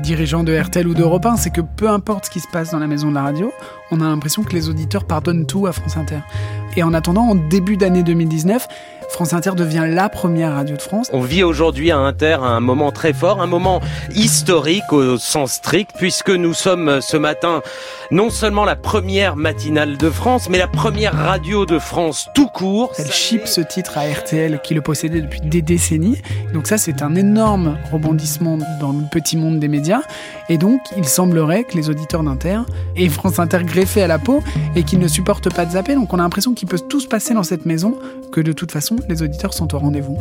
dirigeants 0.00 0.44
de 0.44 0.54
RTL 0.54 0.86
ou 0.86 0.94
d'Europe 0.94 1.24
1, 1.24 1.36
c'est 1.36 1.50
que 1.50 1.62
peu 1.62 1.88
importe 1.88 2.26
ce 2.26 2.30
qui 2.30 2.40
se 2.40 2.48
passe 2.48 2.72
dans 2.72 2.78
la 2.78 2.86
maison 2.86 3.08
de 3.08 3.14
la 3.14 3.22
radio, 3.22 3.52
on 3.90 4.00
a 4.00 4.04
l'impression 4.04 4.42
que 4.42 4.52
les 4.52 4.68
auditeurs 4.68 5.04
pardonnent 5.04 5.46
tout 5.46 5.66
à 5.66 5.72
France 5.72 5.96
Inter. 5.96 6.18
Et 6.76 6.82
en 6.82 6.92
attendant, 6.92 7.22
en 7.22 7.34
début 7.34 7.78
d'année 7.78 8.02
2019, 8.02 8.68
France 9.16 9.32
Inter 9.32 9.52
devient 9.56 9.86
la 9.88 10.10
première 10.10 10.52
radio 10.52 10.76
de 10.76 10.82
France. 10.82 11.08
On 11.10 11.22
vit 11.22 11.42
aujourd'hui 11.42 11.90
à 11.90 11.96
Inter 11.96 12.36
un 12.42 12.60
moment 12.60 12.92
très 12.92 13.14
fort, 13.14 13.40
un 13.40 13.46
moment 13.46 13.80
historique 14.14 14.92
au 14.92 15.16
sens 15.16 15.52
strict, 15.52 15.92
puisque 15.96 16.28
nous 16.28 16.52
sommes 16.52 17.00
ce 17.00 17.16
matin 17.16 17.62
non 18.10 18.28
seulement 18.28 18.66
la 18.66 18.76
première 18.76 19.34
matinale 19.34 19.96
de 19.96 20.10
France, 20.10 20.50
mais 20.50 20.58
la 20.58 20.68
première 20.68 21.14
radio 21.14 21.64
de 21.64 21.78
France 21.78 22.28
tout 22.34 22.48
court. 22.48 22.92
Elle 22.98 23.10
chip 23.10 23.46
ce 23.46 23.62
titre 23.62 23.96
à 23.96 24.02
RTL 24.02 24.60
qui 24.62 24.74
le 24.74 24.82
possédait 24.82 25.22
depuis 25.22 25.40
des 25.40 25.62
décennies. 25.62 26.20
Donc 26.52 26.66
ça, 26.66 26.76
c'est 26.76 27.00
un 27.00 27.14
énorme 27.14 27.78
rebondissement 27.90 28.58
dans 28.80 28.92
le 28.92 29.04
petit 29.10 29.38
monde 29.38 29.58
des 29.60 29.68
médias. 29.68 30.02
Et 30.50 30.58
donc, 30.58 30.82
il 30.94 31.06
semblerait 31.06 31.64
que 31.64 31.74
les 31.74 31.88
auditeurs 31.88 32.22
d'Inter 32.22 32.60
et 32.96 33.08
France 33.08 33.38
Inter 33.38 33.60
greffés 33.64 34.02
à 34.02 34.08
la 34.08 34.18
peau 34.18 34.42
et 34.76 34.82
qu'ils 34.82 34.98
ne 34.98 35.08
supportent 35.08 35.52
pas 35.52 35.64
de 35.64 35.72
zapper. 35.72 35.94
Donc 35.94 36.12
on 36.12 36.18
a 36.18 36.22
l'impression 36.22 36.52
qu'il 36.52 36.68
peut 36.68 36.78
tout 36.78 37.00
se 37.00 37.08
passer 37.08 37.32
dans 37.32 37.42
cette 37.42 37.64
maison, 37.64 37.98
que 38.30 38.42
de 38.42 38.52
toute 38.52 38.70
façon, 38.70 38.96
les 39.08 39.22
auditeurs 39.22 39.54
sont 39.54 39.74
au 39.74 39.78
rendez-vous. 39.78 40.18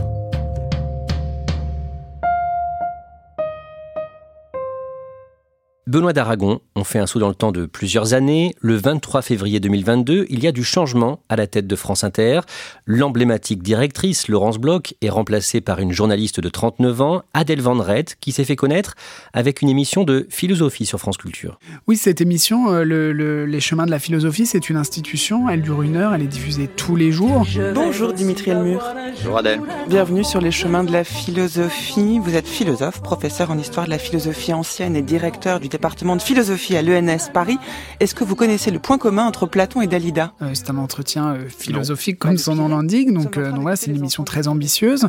Benoît 5.87 6.13
d'Aragon, 6.13 6.61
on 6.75 6.83
fait 6.83 6.97
un 6.97 7.05
saut 7.05 7.19
dans 7.19 7.29
le 7.29 7.35
temps 7.35 7.51
de 7.51 7.67
plusieurs 7.67 8.15
années. 8.15 8.55
Le 8.59 8.75
23 8.75 9.21
février 9.21 9.59
2022, 9.59 10.25
il 10.31 10.43
y 10.43 10.47
a 10.47 10.51
du 10.51 10.63
changement 10.63 11.19
à 11.29 11.35
la 11.35 11.45
tête 11.45 11.67
de 11.67 11.75
France 11.75 12.03
Inter. 12.03 12.39
L'emblématique 12.87 13.61
directrice, 13.61 14.27
Laurence 14.27 14.57
Bloch, 14.57 14.95
est 15.01 15.09
remplacée 15.09 15.61
par 15.61 15.79
une 15.79 15.91
journaliste 15.91 16.39
de 16.39 16.49
39 16.49 17.01
ans, 17.01 17.21
Adèle 17.35 17.61
Van 17.61 17.77
Ret, 17.77 18.05
qui 18.19 18.31
s'est 18.31 18.45
fait 18.45 18.55
connaître 18.55 18.95
avec 19.31 19.61
une 19.61 19.69
émission 19.69 20.03
de 20.03 20.25
philosophie 20.31 20.87
sur 20.87 20.97
France 20.97 21.17
Culture. 21.17 21.59
Oui, 21.85 21.97
cette 21.97 22.19
émission, 22.19 22.71
euh, 22.71 22.83
le, 22.83 23.45
Les 23.45 23.59
chemins 23.59 23.85
de 23.85 23.91
la 23.91 23.99
philosophie, 23.99 24.47
c'est 24.47 24.71
une 24.71 24.77
institution. 24.77 25.51
Elle 25.51 25.61
dure 25.61 25.83
une 25.83 25.97
heure, 25.97 26.15
elle 26.15 26.23
est 26.23 26.25
diffusée 26.25 26.67
tous 26.67 26.95
les 26.95 27.11
jours. 27.11 27.45
Bonjour 27.75 28.11
Dimitri 28.11 28.49
Elmur. 28.49 28.83
Bonjour 29.17 29.37
Adèle. 29.37 29.61
Bienvenue 29.87 30.23
sur 30.23 30.41
Les 30.41 30.49
chemins 30.49 30.83
de 30.83 30.91
la 30.91 31.03
philosophie. 31.03 32.17
Vous 32.17 32.35
êtes 32.35 32.47
philosophe, 32.47 33.03
professeur 33.03 33.51
en 33.51 33.59
histoire 33.59 33.85
de 33.85 33.91
la 33.91 33.99
philosophie 33.99 34.51
ancienne 34.51 34.95
et 34.95 35.03
directeur 35.03 35.59
du 35.59 35.69
département 35.75 36.15
de 36.15 36.21
philosophie 36.21 36.77
à 36.77 36.81
l'ENS 36.81 37.29
Paris. 37.33 37.57
Est-ce 37.99 38.15
que 38.15 38.23
vous 38.23 38.35
connaissez 38.35 38.71
le 38.71 38.79
point 38.79 38.97
commun 38.97 39.25
entre 39.25 39.45
Platon 39.45 39.81
et 39.81 39.87
Dalida? 39.87 40.33
Euh, 40.41 40.51
C'est 40.53 40.69
un 40.69 40.77
entretien 40.77 41.33
euh, 41.33 41.49
philosophique 41.49 42.17
comme 42.17 42.37
son 42.37 42.55
nom 42.55 42.69
l'indique. 42.69 43.13
Donc, 43.13 43.37
euh, 43.37 43.51
voilà, 43.59 43.75
c'est 43.75 43.91
une 43.91 43.97
émission 43.97 44.23
très 44.23 44.47
ambitieuse 44.47 45.07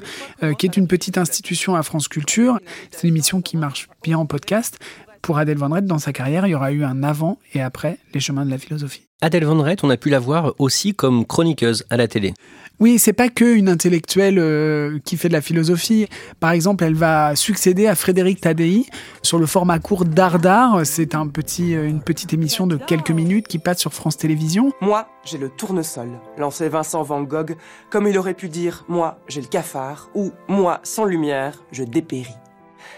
qui 0.58 0.66
est 0.66 0.76
une 0.76 0.88
petite 0.88 1.18
institution 1.18 1.76
à 1.76 1.82
France 1.82 2.08
Culture. 2.08 2.58
C'est 2.90 3.04
une 3.04 3.10
émission 3.10 3.40
qui 3.40 3.56
marche 3.56 3.88
bien 4.02 4.18
en 4.18 4.26
podcast. 4.26 4.78
Pour 5.22 5.38
Adèle 5.38 5.58
Van 5.58 5.68
dans 5.68 5.98
sa 5.98 6.12
carrière, 6.12 6.46
il 6.46 6.50
y 6.50 6.54
aura 6.54 6.72
eu 6.72 6.84
un 6.84 7.02
avant 7.02 7.38
et 7.54 7.62
après 7.62 7.98
les 8.12 8.20
chemins 8.20 8.44
de 8.44 8.50
la 8.50 8.58
philosophie. 8.58 9.05
Adèle 9.22 9.46
Van 9.46 9.56
on 9.82 9.88
a 9.88 9.96
pu 9.96 10.10
la 10.10 10.18
voir 10.18 10.52
aussi 10.58 10.92
comme 10.92 11.24
chroniqueuse 11.24 11.86
à 11.88 11.96
la 11.96 12.06
télé. 12.06 12.34
Oui, 12.80 12.98
c'est 12.98 13.14
pas 13.14 13.30
que 13.30 13.46
une 13.46 13.70
intellectuelle 13.70 14.38
euh, 14.38 14.98
qui 15.06 15.16
fait 15.16 15.28
de 15.28 15.32
la 15.32 15.40
philosophie. 15.40 16.06
Par 16.38 16.50
exemple, 16.50 16.84
elle 16.84 16.94
va 16.94 17.34
succéder 17.34 17.86
à 17.86 17.94
Frédéric 17.94 18.42
Tadei 18.42 18.84
sur 19.22 19.38
le 19.38 19.46
format 19.46 19.78
court 19.78 20.04
Dardar. 20.04 20.84
C'est 20.84 21.14
un 21.14 21.28
petit, 21.28 21.74
euh, 21.74 21.88
une 21.88 22.02
petite 22.02 22.34
émission 22.34 22.66
de 22.66 22.76
quelques 22.76 23.10
minutes 23.10 23.48
qui 23.48 23.58
passe 23.58 23.78
sur 23.78 23.94
France 23.94 24.18
Télévisions. 24.18 24.70
Moi, 24.82 25.08
j'ai 25.24 25.38
le 25.38 25.48
tournesol, 25.48 26.10
lançait 26.36 26.68
Vincent 26.68 27.02
Van 27.02 27.22
Gogh, 27.22 27.56
comme 27.88 28.06
il 28.06 28.18
aurait 28.18 28.34
pu 28.34 28.50
dire 28.50 28.84
Moi, 28.86 29.18
j'ai 29.28 29.40
le 29.40 29.48
cafard, 29.48 30.10
ou 30.14 30.32
Moi, 30.46 30.80
sans 30.82 31.06
lumière, 31.06 31.64
je 31.72 31.84
dépéris. 31.84 32.36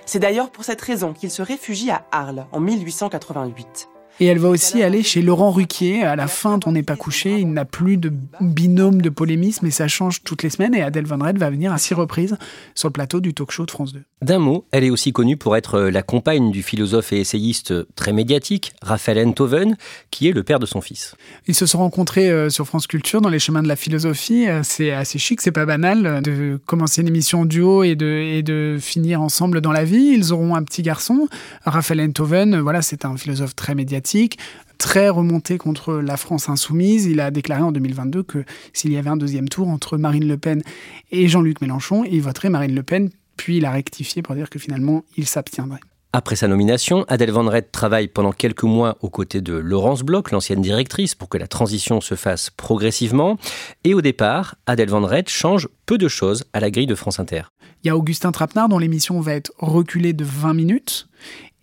C'est 0.05 0.19
d'ailleurs 0.19 0.51
pour 0.51 0.65
cette 0.65 0.81
raison 0.81 1.13
qu'il 1.13 1.31
se 1.31 1.43
réfugie 1.43 1.93
à 1.93 2.07
Arles 2.11 2.47
en 2.51 2.59
1888. 2.59 3.89
Et 4.21 4.27
elle 4.27 4.39
va 4.39 4.49
aussi 4.49 4.83
aller 4.83 5.05
chez 5.05 5.23
Laurent 5.23 5.53
Ruquier. 5.53 6.03
À 6.03 6.17
la 6.17 6.27
fin 6.27 6.59
On 6.67 6.73
n'est 6.73 6.83
pas 6.83 6.97
couché, 6.97 7.39
il 7.39 7.53
n'a 7.53 7.65
plus 7.65 7.97
de 7.99 8.13
binôme 8.41 9.01
de 9.01 9.11
polémisme 9.11 9.67
et 9.67 9.71
ça 9.71 9.87
change 9.87 10.25
toutes 10.25 10.43
les 10.43 10.51
semaines. 10.51 10.75
Et 10.75 10.83
Adèle 10.83 11.07
Van 11.07 11.19
Red 11.19 11.39
va 11.39 11.51
venir 11.51 11.73
à 11.73 11.79
six 11.79 11.95
reprises 11.95 12.37
sur 12.75 12.89
le 12.89 12.93
plateau 12.93 13.21
du 13.21 13.33
talk 13.33 13.53
show 13.53 13.65
de 13.65 13.71
France 13.71 13.93
2. 13.93 14.03
D'un 14.23 14.41
mot, 14.41 14.67
elle 14.73 14.83
est 14.83 14.91
aussi 14.91 15.13
connue 15.13 15.37
pour 15.37 15.57
être 15.57 15.79
la 15.83 16.03
compagne 16.03 16.51
du 16.51 16.65
philosophe 16.65 17.13
et 17.13 17.21
essayiste 17.21 17.95
très 17.95 18.13
médiatique, 18.13 18.73
Raphaël 18.83 19.25
Enthoven, 19.29 19.77
qui 20.11 20.29
est 20.29 20.33
le 20.33 20.43
père 20.43 20.59
de 20.59 20.67
son 20.67 20.81
fils. 20.81 21.15
Ils 21.47 21.55
se 21.55 21.67
sont 21.67 21.79
rencontrés 21.79 22.29
euh, 22.29 22.51
sur 22.51 22.67
France 22.67 22.89
Culture 22.89 23.21
dans 23.21 23.29
les 23.29 23.39
chemins 23.39 23.63
de 23.63 23.69
la 23.69 23.77
philosophie. 23.77 24.49
Euh, 24.49 24.63
c'est 24.65 24.91
assez 24.91 25.21
chic, 25.21 25.41
c'est 25.41 25.53
pas 25.53 25.67
banal 25.67 26.23
de 26.23 26.61
commencer 26.67 27.03
une 27.03 27.09
émission 27.09 27.45
duo 27.45 27.85
et 27.85 27.95
de, 27.95 28.07
et 28.07 28.43
de 28.43 28.79
finir 28.81 29.23
ensemble 29.23 29.61
dans 29.61 29.73
la 29.73 29.85
vie. 29.85 30.13
Ils 30.17 30.33
auront 30.33 30.57
un 30.57 30.65
petit 30.65 30.83
garçon, 30.83 31.29
Raphaël 31.65 32.01
Enthoven. 32.01 32.59
Voilà, 32.59 32.83
c'est 32.83 33.05
un 33.05 33.17
philosophe 33.17 33.55
très 33.55 33.77
médiatique 33.77 34.08
très 34.79 35.09
remonté 35.09 35.59
contre 35.59 35.95
la 35.95 36.17
France 36.17 36.49
insoumise. 36.49 37.07
Il 37.07 37.21
a 37.21 37.31
déclaré 37.31 37.63
en 37.63 37.73
2022 37.73 38.23
que 38.23 38.45
s'il 38.73 38.93
y 38.93 38.97
avait 38.97 39.11
un 39.11 39.17
deuxième 39.17 39.49
tour 39.49 39.69
entre 39.69 39.99
Marine 39.99 40.27
Le 40.27 40.39
Pen 40.39 40.63
et 41.11 41.29
Jean-Luc 41.29 41.61
Mélenchon, 41.61 42.05
il 42.05 42.23
voterait 42.23 42.51
Marine 42.51 42.75
Le 42.75 42.83
Pen, 42.83 43.11
puis 43.37 43.59
il 43.59 43.65
a 43.65 43.71
rectifié 43.71 44.23
pour 44.23 44.35
dire 44.35 44.49
que 44.49 44.59
finalement, 44.59 45.05
il 45.17 45.27
s'abstiendrait. 45.27 45.81
Après 46.15 46.37
sa 46.37 46.49
nomination, 46.49 47.05
Adèle 47.09 47.33
Van 47.33 47.45
Red 47.45 47.71
travaille 47.71 48.09
pendant 48.09 48.33
quelques 48.33 48.63
mois 48.63 48.97
aux 49.03 49.11
côtés 49.11 49.43
de 49.43 49.53
Laurence 49.53 50.03
Bloch, 50.03 50.31
l'ancienne 50.31 50.63
directrice, 50.63 51.15
pour 51.15 51.29
que 51.29 51.37
la 51.37 51.47
transition 51.47 52.01
se 52.01 52.15
fasse 52.15 52.49
progressivement. 52.49 53.37
Et 53.85 53.93
au 53.93 54.01
départ, 54.01 54.55
Adèle 54.67 54.89
Van 54.89 55.05
Red 55.05 55.29
change 55.29 55.69
peu 55.85 55.99
de 55.99 56.09
choses 56.09 56.45
à 56.55 56.61
la 56.61 56.71
grille 56.71 56.87
de 56.87 56.95
France 56.95 57.21
Inter. 57.21 57.43
Il 57.85 57.89
y 57.89 57.91
a 57.91 57.97
Augustin 57.97 58.33
Trapenard 58.33 58.71
dont 58.71 58.79
l'émission 58.79 59.21
va 59.21 59.35
être 59.35 59.53
reculée 59.59 60.15
de 60.15 60.25
20 60.25 60.55
minutes. 60.55 61.08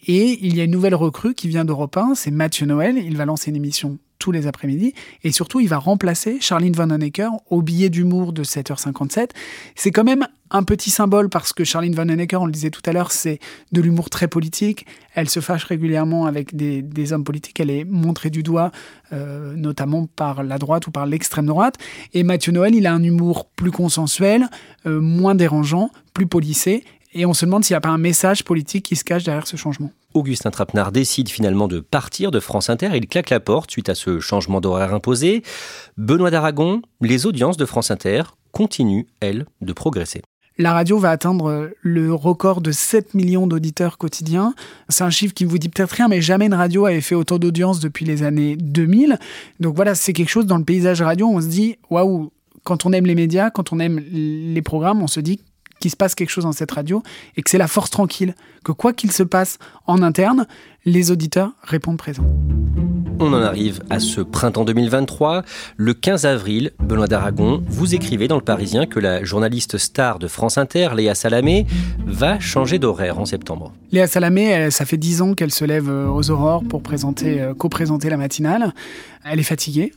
Et 0.08 0.38
il 0.46 0.56
y 0.56 0.62
a 0.62 0.64
une 0.64 0.72
nouvelle 0.72 0.96
recrue 0.96 1.34
qui 1.34 1.48
vient 1.48 1.66
d'Europe 1.66 1.98
1, 1.98 2.16
c'est 2.16 2.32
Mathieu 2.32 2.66
Noël. 2.66 2.98
Il 2.98 3.18
va 3.18 3.26
lancer 3.26 3.50
une 3.50 3.56
émission 3.56 3.98
tous 4.20 4.32
les 4.32 4.48
après-midi. 4.48 4.94
Et 5.24 5.32
surtout, 5.32 5.60
il 5.60 5.68
va 5.68 5.78
remplacer 5.78 6.38
Charline 6.40 6.74
Van 6.74 6.90
Honecker 6.90 7.30
au 7.50 7.62
billet 7.62 7.90
d'humour 7.90 8.34
de 8.34 8.44
7h57. 8.44 9.30
C'est 9.76 9.92
quand 9.92 10.04
même 10.04 10.28
un 10.52 10.64
petit 10.64 10.90
symbole 10.90 11.30
parce 11.30 11.54
que 11.54 11.64
Charline 11.64 11.94
Van 11.94 12.08
Honecker, 12.08 12.42
on 12.42 12.46
le 12.46 12.52
disait 12.52 12.70
tout 12.70 12.82
à 12.86 12.94
l'heure, 12.94 13.12
c'est 13.12 13.40
de 13.72 13.82
l'humour 13.82 14.10
très 14.10 14.28
politique. 14.28 14.86
Elle 15.14 15.30
se 15.30 15.40
fâche 15.40 15.64
régulièrement 15.66 16.26
avec 16.26 16.56
des, 16.56 17.14
hommes 17.14 17.24
politiques. 17.24 17.60
Elle 17.60 17.70
est 17.70 17.84
montrée 17.84 18.30
du 18.30 18.42
doigt, 18.42 18.72
euh, 19.12 19.54
notamment 19.56 20.08
par 20.08 20.44
la 20.44 20.58
droite 20.58 20.88
ou 20.88 20.92
par 20.92 21.06
l'extrême 21.06 21.48
droite. 21.48 21.76
Et 22.14 22.24
Mathieu 22.24 22.52
Noël, 22.52 22.74
il 22.74 22.88
a 22.88 22.94
un 22.94 23.04
humour 23.04 23.46
plus 23.56 23.72
consensuel, 23.72 24.50
euh, 24.86 25.02
moins 25.02 25.36
dérangeant, 25.36 25.90
plus 26.14 26.28
policé. 26.28 26.84
Et 27.18 27.26
on 27.26 27.34
se 27.34 27.46
demande 27.46 27.64
s'il 27.64 27.74
n'y 27.74 27.78
a 27.78 27.82
pas 27.82 27.90
un 27.90 27.98
message 27.98 28.44
politique 28.44 28.84
qui 28.84 28.98
se 28.98 29.06
cache 29.06 29.24
derrière 29.24 29.48
ce 29.48 29.56
changement. 29.56 29.90
Augustin 30.14 30.52
Trapenard 30.52 30.92
décide 30.92 31.30
finalement 31.30 31.70
de 31.70 31.80
partir 31.80 32.30
de 32.30 32.42
France 32.42 32.70
Inter. 32.70 32.90
Il 32.94 33.08
claque 33.08 33.30
la 33.30 33.40
porte 33.40 33.72
suite 33.72 33.88
à 33.88 33.96
ce 33.96 34.20
changement 34.20 34.60
d'horaire 34.60 34.94
imposé. 34.94 35.42
Benoît 35.96 36.30
d'Aragon, 36.30 36.82
les 37.00 37.26
audiences 37.26 37.56
de 37.56 37.66
France 37.66 37.90
Inter 37.90 38.24
continuent, 38.52 39.06
elles, 39.22 39.46
de 39.62 39.72
progresser. 39.72 40.22
La 40.58 40.74
radio 40.74 41.00
va 41.00 41.10
atteindre 41.10 41.72
le 41.82 42.14
record 42.14 42.60
de 42.60 42.74
7 42.74 43.14
millions 43.14 43.48
d'auditeurs 43.48 43.98
quotidiens. 43.98 44.54
C'est 44.90 45.04
un 45.06 45.10
chiffre 45.10 45.34
qui 45.34 45.46
ne 45.46 45.50
vous 45.50 45.58
dit 45.58 45.70
peut-être 45.70 45.92
rien, 45.92 46.10
mais 46.10 46.22
jamais 46.22 46.48
une 46.48 46.54
radio 46.54 46.86
avait 46.86 47.02
fait 47.02 47.16
autant 47.16 47.38
d'audience 47.38 47.80
depuis 47.80 48.04
les 48.04 48.24
années 48.24 48.58
2000. 48.58 49.20
Donc 49.62 49.76
voilà, 49.76 49.96
c'est 49.96 50.12
quelque 50.12 50.30
chose 50.30 50.46
dans 50.46 50.58
le 50.58 50.66
paysage 50.66 51.02
radio, 51.02 51.28
on 51.28 51.40
se 51.40 51.48
dit, 51.48 51.78
waouh, 51.90 52.32
quand 52.64 52.86
on 52.86 52.92
aime 52.92 53.06
les 53.06 53.16
médias, 53.16 53.52
quand 53.52 53.72
on 53.72 53.80
aime 53.80 54.00
les 54.00 54.62
programmes, 54.62 55.02
on 55.02 55.08
se 55.08 55.22
dit 55.22 55.40
qu'il 55.80 55.92
se 55.92 55.96
passe 55.96 56.16
quelque 56.16 56.30
chose 56.30 56.46
dans 56.46 56.52
cette 56.52 56.72
radio 56.72 57.04
et 57.38 57.42
que 57.42 57.50
c'est 57.50 57.58
la 57.58 57.68
force 57.68 57.90
tranquille, 57.90 58.36
que 58.64 58.72
quoi 58.72 58.94
qu'il 58.94 59.12
se 59.12 59.24
passe 59.24 59.58
en 59.88 60.02
interne, 60.02 60.48
les 60.86 61.12
auditeurs 61.12 61.52
répondent 61.64 61.98
présents. 61.98 62.26
On 63.20 63.32
en 63.32 63.42
arrive 63.42 63.82
à 63.90 64.00
ce 64.00 64.20
printemps 64.20 64.66
2023. 64.66 65.44
Le 65.78 65.94
15 65.94 66.26
avril, 66.26 66.72
Benoît 66.80 67.08
d'Aragon, 67.08 67.64
vous 67.68 67.96
écrivez 67.96 68.28
dans 68.28 68.36
Le 68.36 68.42
Parisien 68.42 68.88
que 68.88 69.00
la 69.00 69.24
journaliste 69.24 69.78
star 69.78 70.20
de 70.20 70.28
France 70.28 70.58
Inter, 70.58 70.90
Léa 70.96 71.16
Salamé, 71.16 71.66
va 72.06 72.40
changer 72.40 72.78
d'horaire 72.78 73.18
en 73.18 73.26
septembre. 73.26 73.74
Léa 73.94 74.08
Salamé, 74.08 74.70
ça 74.70 74.84
fait 74.84 74.98
dix 74.98 75.22
ans 75.22 75.34
qu'elle 75.34 75.52
se 75.52 75.64
lève 75.64 75.90
euh, 75.90 76.10
aux 76.10 76.30
aurores 76.30 76.66
pour 76.66 76.82
présenter, 76.82 77.42
euh, 77.42 77.54
co-présenter 77.54 78.10
la 78.10 78.18
matinale. 78.18 78.74
Elle 79.24 79.40
est 79.40 79.44
fatiguée. 79.44 79.94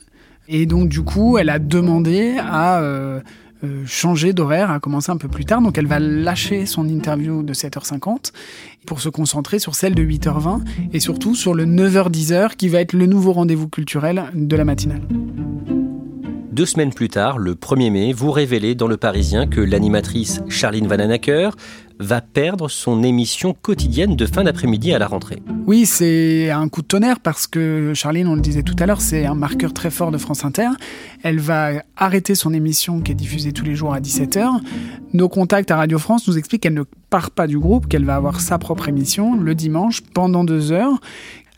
Et 0.47 0.67
donc, 0.67 0.89
du 0.89 1.03
coup, 1.03 1.39
elle 1.39 1.51
a 1.51 1.59
demandé 1.59 2.37
à 2.39 2.81
euh, 2.81 3.21
euh, 3.65 3.85
changer 3.87 4.33
d'horaire, 4.33 4.71
à 4.71 4.81
commencer 4.81 5.11
un 5.11 5.17
peu 5.17 5.29
plus 5.29 5.45
tard. 5.45 5.63
Donc 5.63 5.79
elle 5.79 5.87
va 5.87 5.99
lâcher 5.99 6.67
son 6.67 6.89
interview 6.89 7.43
de 7.43 7.55
7h50 7.55 8.33
pour 8.87 9.01
se 9.01 9.09
concentrer 9.09 9.59
sur 9.59 9.75
celle 9.75 9.95
de 9.95 10.03
8h20 10.03 10.61
et 10.93 11.01
surtout 11.01 11.35
sur 11.35 11.55
le 11.55 11.67
9h-10h 11.67 12.57
qui 12.57 12.69
va 12.69 12.81
être 12.81 12.93
le 12.93 13.07
nouveau 13.07 13.33
rendez-vous 13.33 13.69
culturel 13.69 14.25
de 14.35 14.57
la 14.57 14.65
matinale. 14.65 15.03
Deux 16.59 16.67
semaines 16.67 16.93
plus 16.93 17.09
tard, 17.09 17.39
le 17.39 17.55
1er 17.55 17.93
mai, 17.93 18.13
vous 18.13 18.33
révélez 18.33 18.75
dans 18.75 18.89
Le 18.89 18.97
Parisien 18.97 19.47
que 19.47 19.61
l'animatrice 19.61 20.41
Charline 20.49 20.89
Vananacker 20.89 21.55
va 22.01 22.21
perdre 22.21 22.69
son 22.69 23.05
émission 23.05 23.55
quotidienne 23.55 24.17
de 24.17 24.27
fin 24.27 24.43
d'après-midi 24.43 24.93
à 24.93 24.99
la 24.99 25.07
rentrée. 25.07 25.41
Oui, 25.69 25.87
c'est 25.87 26.51
un 26.51 26.69
coup 26.69 26.83
de 26.83 26.89
tonnerre 26.89 27.21
parce 27.21 27.47
que 27.47 27.93
Charline, 27.95 28.27
on 28.27 28.35
le 28.35 28.41
disait 28.41 28.65
tout 28.65 28.75
à 28.81 28.87
l'heure, 28.87 29.01
c'est 29.01 29.25
un 29.25 29.37
marqueur 29.37 29.73
très 29.73 29.93
fort 29.93 30.11
de 30.11 30.19
France 30.19 30.45
Inter. 30.45 30.71
Elle 31.23 31.39
va 31.39 31.85
arrêter 31.97 32.35
son 32.35 32.53
émission 32.53 33.03
qui 33.03 33.13
est 33.13 33.15
diffusée 33.15 33.53
tous 33.53 33.65
les 33.65 33.77
jours 33.77 33.95
à 33.95 34.01
17h. 34.01 34.61
Nos 35.13 35.29
contacts 35.29 35.71
à 35.71 35.77
Radio 35.77 36.01
France 36.01 36.27
nous 36.27 36.39
expliquent 36.39 36.65
qu'elle 36.65 36.75
ne 36.75 36.83
part 37.09 37.31
pas 37.31 37.47
du 37.47 37.61
groupe, 37.61 37.87
qu'elle 37.87 38.05
va 38.05 38.17
avoir 38.17 38.41
sa 38.41 38.59
propre 38.59 38.89
émission 38.89 39.37
le 39.37 39.55
dimanche 39.55 40.01
pendant 40.13 40.43
deux 40.43 40.73
heures 40.73 40.99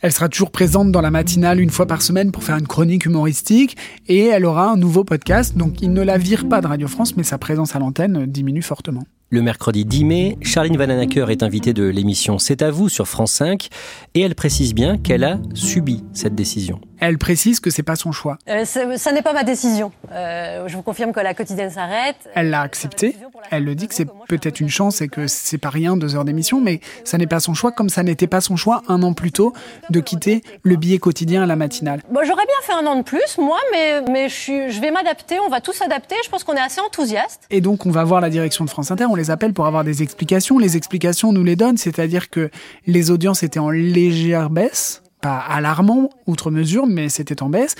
elle 0.03 0.13
sera 0.13 0.29
toujours 0.29 0.51
présente 0.51 0.93
dans 0.93 1.01
la 1.01 1.11
matinale 1.11 1.61
une 1.61 1.71
fois 1.71 1.87
par 1.87 2.03
semaine 2.03 2.33
pour 2.33 2.43
faire 2.43 2.57
une 2.57 2.67
chronique 2.67 3.07
humoristique 3.07 3.77
et 4.09 4.27
elle 4.27 4.47
aura 4.47 4.71
un 4.71 4.77
nouveau 4.77 5.05
podcast. 5.05 5.57
Donc 5.57 5.83
il 5.83 5.93
ne 5.93 6.03
la 6.03 6.19
vire 6.19 6.49
pas 6.49 6.61
de 6.61 6.67
Radio 6.67 6.89
France, 6.89 7.17
mais 7.17 7.23
sa 7.23 7.39
présence 7.39 7.77
à 7.77 7.79
l'antenne 7.79 8.27
diminue 8.27 8.63
fortement. 8.63 9.03
Le 9.33 9.43
mercredi 9.43 9.85
10 9.85 10.05
mai, 10.07 10.39
Charline 10.43 10.77
Vananacker 10.77 11.31
est 11.31 11.45
invitée 11.45 11.73
de 11.73 11.85
l'émission 11.85 12.41
C'est 12.41 12.63
à 12.63 12.73
vous 12.73 12.89
sur 12.89 13.07
France 13.07 13.31
5 13.35 13.69
et 14.15 14.23
elle 14.23 14.35
précise 14.35 14.75
bien 14.75 14.99
qu'elle 14.99 15.23
a 15.23 15.39
subi 15.55 16.03
cette 16.13 16.35
décision. 16.35 16.81
Elle 16.99 17.17
précise 17.17 17.61
que 17.61 17.71
c'est 17.71 17.85
pas 17.85 17.97
son 17.97 18.13
choix. 18.13 18.37
Euh, 18.49 18.65
ça 18.65 19.13
n'est 19.13 19.23
pas 19.23 19.33
ma 19.33 19.45
décision. 19.45 19.91
Euh, 20.13 20.69
je 20.69 20.77
vous 20.77 20.83
confirme 20.83 21.13
que 21.13 21.21
la 21.21 21.33
quotidienne 21.33 21.71
s'arrête. 21.71 22.17
Elle 22.35 22.51
l'a 22.51 22.61
accepté. 22.61 23.17
Elle 23.51 23.65
le 23.65 23.75
dit 23.75 23.89
que 23.89 23.95
c'est 23.95 24.09
peut-être 24.29 24.61
une 24.61 24.69
chance 24.69 25.01
et 25.01 25.09
que 25.09 25.27
c'est 25.27 25.59
pas 25.59 25.71
rien 25.71 25.97
deux 25.97 26.15
heures 26.15 26.27
d'émission, 26.27 26.61
mais 26.61 26.81
ça 27.05 27.17
n'est 27.17 27.27
pas 27.27 27.41
son 27.41 27.55
choix, 27.55 27.73
comme 27.73 27.89
ça 27.89 28.03
n'était 28.03 28.27
pas 28.27 28.43
son 28.43 28.57
choix 28.57 28.83
un 28.89 29.03
an 29.03 29.15
plus 29.15 29.33
tôt 29.33 29.55
de 29.89 30.01
quitter 30.01 30.43
le 30.63 30.77
billet 30.77 30.99
quotidien 30.99 31.43
à 31.43 31.47
la 31.47 31.57
matinale. 31.57 32.03
Bon, 32.11 32.21
J'aurais 32.23 32.45
bien 32.45 32.55
fait 32.63 32.75
un 32.75 32.87
an 32.87 32.97
de 32.97 33.03
plus, 33.03 33.39
moi, 33.39 33.59
mais, 33.73 34.03
mais 34.11 34.29
je, 34.29 34.35
suis, 34.35 34.71
je 34.71 34.81
vais 34.81 34.91
m'adapter. 34.91 35.39
On 35.41 35.49
va 35.49 35.63
tous 35.63 35.73
s'adapter. 35.73 36.17
Je 36.23 36.29
pense 36.29 36.45
qu'on 36.45 36.55
est 36.55 36.61
assez 36.61 36.81
enthousiaste. 36.81 37.45
Et 37.51 37.63
donc 37.63 37.87
on 37.87 37.91
va 37.91 38.05
voir 38.05 38.21
la 38.21 38.29
direction 38.29 38.65
de 38.65 38.71
France 38.71 38.91
Inter. 38.91 39.07
On 39.09 39.15
les 39.21 39.53
pour 39.53 39.67
avoir 39.67 39.85
des 39.85 40.03
explications. 40.03 40.59
Les 40.59 40.77
explications, 40.77 41.33
nous 41.33 41.45
les 41.45 41.57
donnent, 41.57 41.77
c'est-à-dire 41.77 42.31
que 42.31 42.51
les 42.87 43.11
audiences 43.11 43.43
étaient 43.43 43.59
en 43.59 43.71
légère 43.71 44.51
baisse, 44.51 45.03
pas 45.21 45.39
alarmant 45.39 46.11
outre 46.27 46.51
mesure, 46.51 46.87
mais 46.87 47.09
c'était 47.09 47.43
en 47.43 47.49
baisse. 47.49 47.75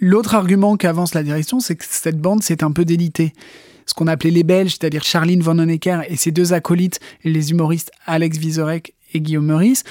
L'autre 0.00 0.34
argument 0.34 0.76
qu'avance 0.76 1.14
la 1.14 1.22
direction, 1.22 1.60
c'est 1.60 1.76
que 1.76 1.84
cette 1.88 2.18
bande 2.18 2.42
s'est 2.42 2.62
un 2.62 2.72
peu 2.72 2.84
délitée. 2.84 3.32
Ce 3.86 3.94
qu'on 3.94 4.06
appelait 4.06 4.30
les 4.30 4.44
Belges, 4.44 4.72
c'est-à-dire 4.72 5.02
Charline 5.02 5.42
Van 5.42 5.58
Honecker 5.58 6.02
et 6.08 6.16
ses 6.16 6.30
deux 6.30 6.52
acolytes, 6.52 7.00
les 7.24 7.50
humoristes 7.50 7.90
Alex 8.06 8.38
Vizorek 8.38 8.94
et 9.14 9.20
Guillaume 9.20 9.46
Meurice, 9.46 9.84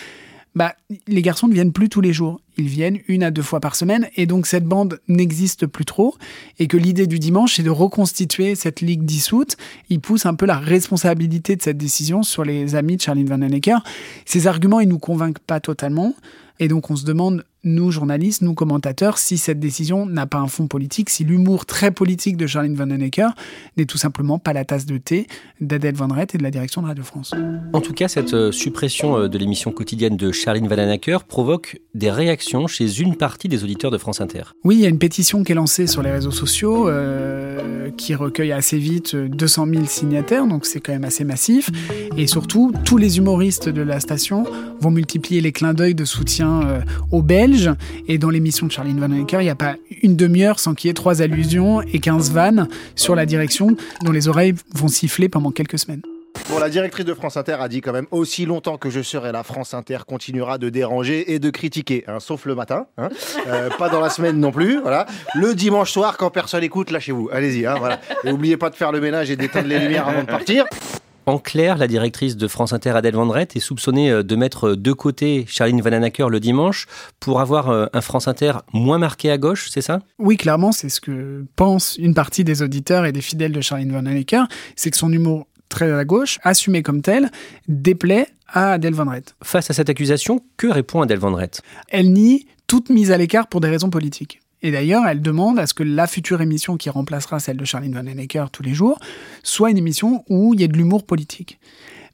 bah, 0.55 0.75
les 1.07 1.21
garçons 1.21 1.47
ne 1.47 1.53
viennent 1.53 1.71
plus 1.71 1.89
tous 1.89 2.01
les 2.01 2.13
jours. 2.13 2.41
Ils 2.61 2.67
viennent 2.67 2.99
une 3.07 3.23
à 3.23 3.31
deux 3.31 3.41
fois 3.41 3.59
par 3.59 3.75
semaine 3.75 4.07
et 4.15 4.27
donc 4.27 4.45
cette 4.45 4.65
bande 4.65 4.99
n'existe 5.07 5.65
plus 5.65 5.83
trop 5.83 6.15
et 6.59 6.67
que 6.67 6.77
l'idée 6.77 7.07
du 7.07 7.17
dimanche 7.17 7.55
c'est 7.55 7.63
de 7.63 7.71
reconstituer 7.71 8.53
cette 8.53 8.81
ligue 8.81 9.03
dissoute. 9.03 9.57
Il 9.89 9.99
pousse 9.99 10.27
un 10.27 10.35
peu 10.35 10.45
la 10.45 10.59
responsabilité 10.59 11.55
de 11.55 11.61
cette 11.63 11.79
décision 11.79 12.21
sur 12.21 12.43
les 12.43 12.75
amis 12.75 12.97
de 12.97 13.01
Charline 13.01 13.27
Van 13.27 13.41
Honecker. 13.41 13.79
Ces 14.25 14.45
arguments, 14.45 14.79
ils 14.79 14.87
nous 14.87 14.99
convainquent 14.99 15.39
pas 15.39 15.59
totalement. 15.59 16.13
Et 16.59 16.67
donc 16.67 16.91
on 16.91 16.95
se 16.95 17.03
demande, 17.03 17.43
nous 17.63 17.91
journalistes, 17.91 18.41
nous 18.41 18.53
commentateurs, 18.53 19.17
si 19.17 19.37
cette 19.37 19.59
décision 19.59 20.05
n'a 20.05 20.25
pas 20.25 20.39
un 20.39 20.47
fond 20.47 20.67
politique, 20.67 21.09
si 21.09 21.23
l'humour 21.23 21.65
très 21.65 21.91
politique 21.91 22.37
de 22.37 22.47
Charlene 22.47 22.75
Van 22.75 22.89
Honecker 22.89 23.29
n'est 23.77 23.85
tout 23.85 23.97
simplement 23.97 24.39
pas 24.39 24.53
la 24.53 24.65
tasse 24.65 24.85
de 24.85 24.97
thé 24.97 25.27
d'Adèle 25.59 25.95
Van 25.95 26.07
Rett 26.07 26.33
et 26.33 26.37
de 26.37 26.43
la 26.43 26.51
direction 26.51 26.81
de 26.81 26.87
Radio 26.87 27.03
France. 27.03 27.33
En 27.73 27.81
tout 27.81 27.93
cas, 27.93 28.07
cette 28.07 28.33
euh, 28.33 28.51
suppression 28.51 29.17
euh, 29.17 29.27
de 29.27 29.37
l'émission 29.37 29.71
quotidienne 29.71 30.17
de 30.17 30.31
Charline 30.31 30.67
Van 30.67 30.77
Honecker 30.77 31.19
provoque 31.27 31.79
des 31.93 32.09
réactions 32.09 32.67
chez 32.67 32.99
une 32.99 33.15
partie 33.15 33.47
des 33.47 33.63
auditeurs 33.63 33.91
de 33.91 33.97
France 33.97 34.21
Inter. 34.21 34.43
Oui, 34.63 34.75
il 34.75 34.81
y 34.81 34.85
a 34.85 34.89
une 34.89 34.99
pétition 34.99 35.43
qui 35.43 35.51
est 35.51 35.55
lancée 35.55 35.87
sur 35.87 36.01
les 36.01 36.11
réseaux 36.11 36.31
sociaux 36.31 36.87
euh, 36.87 37.89
qui 37.97 38.15
recueille 38.15 38.51
assez 38.51 38.77
vite 38.77 39.15
200 39.15 39.67
000 39.67 39.85
signataires, 39.85 40.47
donc 40.47 40.65
c'est 40.65 40.79
quand 40.79 40.93
même 40.93 41.03
assez 41.03 41.23
massif. 41.23 41.69
Et 42.17 42.27
surtout, 42.27 42.71
tous 42.85 42.97
les 42.97 43.17
humoristes 43.17 43.69
de 43.69 43.81
la 43.81 43.99
station 43.99 44.45
vont 44.79 44.91
multiplier 44.91 45.41
les 45.41 45.51
clins 45.51 45.73
d'œil 45.73 45.95
de 45.95 46.05
soutien 46.05 46.61
euh, 46.63 46.81
aux 47.11 47.21
Et 48.07 48.17
dans 48.17 48.29
l'émission 48.29 48.67
de 48.67 48.71
Charline 48.71 48.99
Van 48.99 49.05
Honecker, 49.05 49.41
il 49.41 49.45
n'y 49.45 49.49
a 49.49 49.55
pas 49.55 49.75
une 50.01 50.15
demi-heure 50.15 50.59
sans 50.59 50.73
qu'il 50.73 50.87
y 50.87 50.91
ait 50.91 50.93
trois 50.93 51.21
allusions 51.21 51.81
et 51.81 51.99
15 51.99 52.31
vannes 52.31 52.67
sur 52.95 53.15
la 53.15 53.25
direction 53.25 53.75
dont 54.03 54.11
les 54.11 54.27
oreilles 54.27 54.53
vont 54.73 54.87
siffler 54.87 55.29
pendant 55.29 55.51
quelques 55.51 55.79
semaines. 55.79 56.01
Bon, 56.49 56.59
la 56.59 56.69
directrice 56.69 57.05
de 57.05 57.13
France 57.13 57.37
Inter 57.37 57.57
a 57.59 57.67
dit 57.67 57.81
quand 57.81 57.91
même 57.91 58.07
aussi 58.11 58.45
longtemps 58.45 58.77
que 58.77 58.89
je 58.89 59.01
serai 59.01 59.31
là, 59.31 59.43
France 59.43 59.73
Inter 59.73 59.99
continuera 60.07 60.57
de 60.57 60.69
déranger 60.69 61.33
et 61.33 61.39
de 61.39 61.49
critiquer, 61.49 62.03
hein, 62.07 62.19
sauf 62.19 62.45
le 62.45 62.55
matin, 62.55 62.87
hein. 62.97 63.09
euh, 63.47 63.69
pas 63.77 63.89
dans 63.89 63.99
la 63.99 64.09
semaine 64.09 64.39
non 64.39 64.51
plus. 64.51 64.79
Voilà, 64.81 65.05
le 65.35 65.53
dimanche 65.53 65.91
soir 65.91 66.17
quand 66.17 66.29
personne 66.29 66.63
écoute, 66.63 66.89
lâchez-vous, 66.89 67.29
allez-y. 67.31 67.65
Hein, 67.65 67.75
voilà, 67.79 67.99
et 68.23 68.31
n'oubliez 68.31 68.57
pas 68.57 68.69
de 68.69 68.75
faire 68.75 68.91
le 68.91 69.01
ménage 69.01 69.29
et 69.29 69.35
d'éteindre 69.35 69.67
les 69.67 69.79
lumières 69.79 70.07
avant 70.07 70.21
de 70.21 70.27
partir. 70.27 70.65
En 71.27 71.37
clair, 71.37 71.77
la 71.77 71.87
directrice 71.87 72.35
de 72.35 72.47
France 72.47 72.73
Inter, 72.73 72.91
Adèle 72.91 73.13
Vendrette, 73.13 73.55
est 73.55 73.59
soupçonnée 73.59 74.11
euh, 74.11 74.23
de 74.23 74.35
mettre 74.35 74.73
de 74.73 74.91
côté 74.91 75.45
Charline 75.47 75.81
Vananacker 75.81 76.29
le 76.29 76.39
dimanche 76.39 76.87
pour 77.19 77.41
avoir 77.41 77.69
euh, 77.69 77.85
un 77.93 78.01
France 78.01 78.27
Inter 78.27 78.53
moins 78.73 78.97
marqué 78.97 79.29
à 79.29 79.37
gauche, 79.37 79.69
c'est 79.69 79.81
ça? 79.81 79.99
Oui, 80.17 80.35
clairement, 80.35 80.71
c'est 80.71 80.89
ce 80.89 80.99
que 80.99 81.45
pense 81.55 81.95
une 81.97 82.15
partie 82.15 82.43
des 82.43 82.63
auditeurs 82.63 83.05
et 83.05 83.11
des 83.11 83.21
fidèles 83.21 83.51
de 83.51 83.61
Charline 83.61 83.91
Vananacker, 83.91 84.47
c'est 84.75 84.89
que 84.89 84.97
son 84.97 85.11
humour 85.11 85.47
très 85.69 85.91
à 85.91 86.03
gauche, 86.05 86.39
assumé 86.43 86.81
comme 86.81 87.01
tel, 87.01 87.29
déplaît 87.67 88.27
à 88.47 88.73
Adèle 88.73 88.95
Vendrette. 88.95 89.35
Face 89.43 89.69
à 89.69 89.73
cette 89.73 89.89
accusation, 89.89 90.41
que 90.57 90.67
répond 90.67 91.01
Adèle 91.01 91.19
Vendrette? 91.19 91.61
Elle 91.89 92.11
nie 92.11 92.47
toute 92.67 92.89
mise 92.89 93.11
à 93.11 93.17
l'écart 93.17 93.47
pour 93.47 93.61
des 93.61 93.69
raisons 93.69 93.89
politiques. 93.89 94.41
Et 94.63 94.71
d'ailleurs, 94.71 95.05
elle 95.07 95.21
demande 95.21 95.59
à 95.59 95.67
ce 95.67 95.73
que 95.73 95.83
la 95.83 96.07
future 96.07 96.41
émission 96.41 96.77
qui 96.77 96.89
remplacera 96.89 97.39
celle 97.39 97.57
de 97.57 97.65
Charline 97.65 97.93
Van 97.93 98.05
Honecker 98.05 98.45
tous 98.51 98.63
les 98.63 98.73
jours 98.73 98.99
soit 99.43 99.71
une 99.71 99.77
émission 99.77 100.23
où 100.29 100.53
il 100.53 100.61
y 100.61 100.63
ait 100.63 100.67
de 100.67 100.77
l'humour 100.77 101.05
politique. 101.05 101.59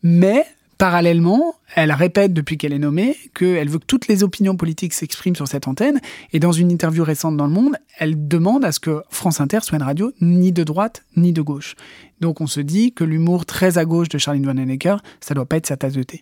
Mais 0.04 0.46
Parallèlement, 0.78 1.56
elle 1.76 1.92
répète 1.92 2.34
depuis 2.34 2.58
qu'elle 2.58 2.72
est 2.72 2.80
nommée 2.80 3.18
qu'elle 3.34 3.68
veut 3.68 3.80
que 3.80 3.86
toutes 3.86 4.08
les 4.08 4.24
opinions 4.24 4.56
politiques 4.56 4.94
s'expriment 4.94 5.36
sur 5.36 5.48
cette 5.48 5.68
antenne. 5.68 6.00
Et 6.34 6.40
dans 6.40 6.52
une 6.52 6.72
interview 6.72 7.04
récente 7.04 7.36
dans 7.36 7.48
Le 7.48 7.54
Monde, 7.54 7.78
elle 7.98 8.28
demande 8.28 8.64
à 8.64 8.72
ce 8.72 8.80
que 8.80 9.02
France 9.10 9.42
Inter 9.42 9.60
soit 9.64 9.78
une 9.78 9.84
radio 9.84 10.12
ni 10.22 10.52
de 10.52 10.64
droite 10.64 11.04
ni 11.16 11.34
de 11.34 11.42
gauche. 11.42 11.76
Donc 12.22 12.42
on 12.42 12.48
se 12.48 12.60
dit 12.60 12.94
que 12.94 13.04
l'humour 13.04 13.48
très 13.48 13.80
à 13.80 13.86
gauche 13.86 14.10
de 14.10 14.20
Charline 14.20 14.46
Van 14.46 14.52
Honecker, 14.58 14.98
ça 15.20 15.34
doit 15.34 15.48
pas 15.48 15.58
être 15.58 15.66
sa 15.66 15.78
tasse 15.78 15.94
de 15.94 16.04
thé. 16.04 16.22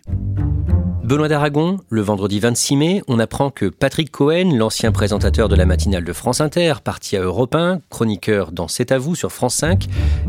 Benoît 1.06 1.28
d'Aragon, 1.28 1.78
le 1.88 2.00
vendredi 2.00 2.40
26 2.40 2.76
mai, 2.76 3.02
on 3.06 3.20
apprend 3.20 3.50
que 3.50 3.66
Patrick 3.66 4.10
Cohen, 4.10 4.56
l'ancien 4.56 4.90
présentateur 4.90 5.48
de 5.48 5.54
la 5.54 5.64
matinale 5.64 6.02
de 6.02 6.12
France 6.12 6.40
Inter, 6.40 6.74
parti 6.82 7.16
à 7.16 7.20
Europe 7.20 7.54
1, 7.54 7.78
chroniqueur 7.90 8.50
dans 8.50 8.66
C'est 8.66 8.90
à 8.90 8.98
vous 8.98 9.14
sur 9.14 9.30
France 9.30 9.54
5, 9.54 9.86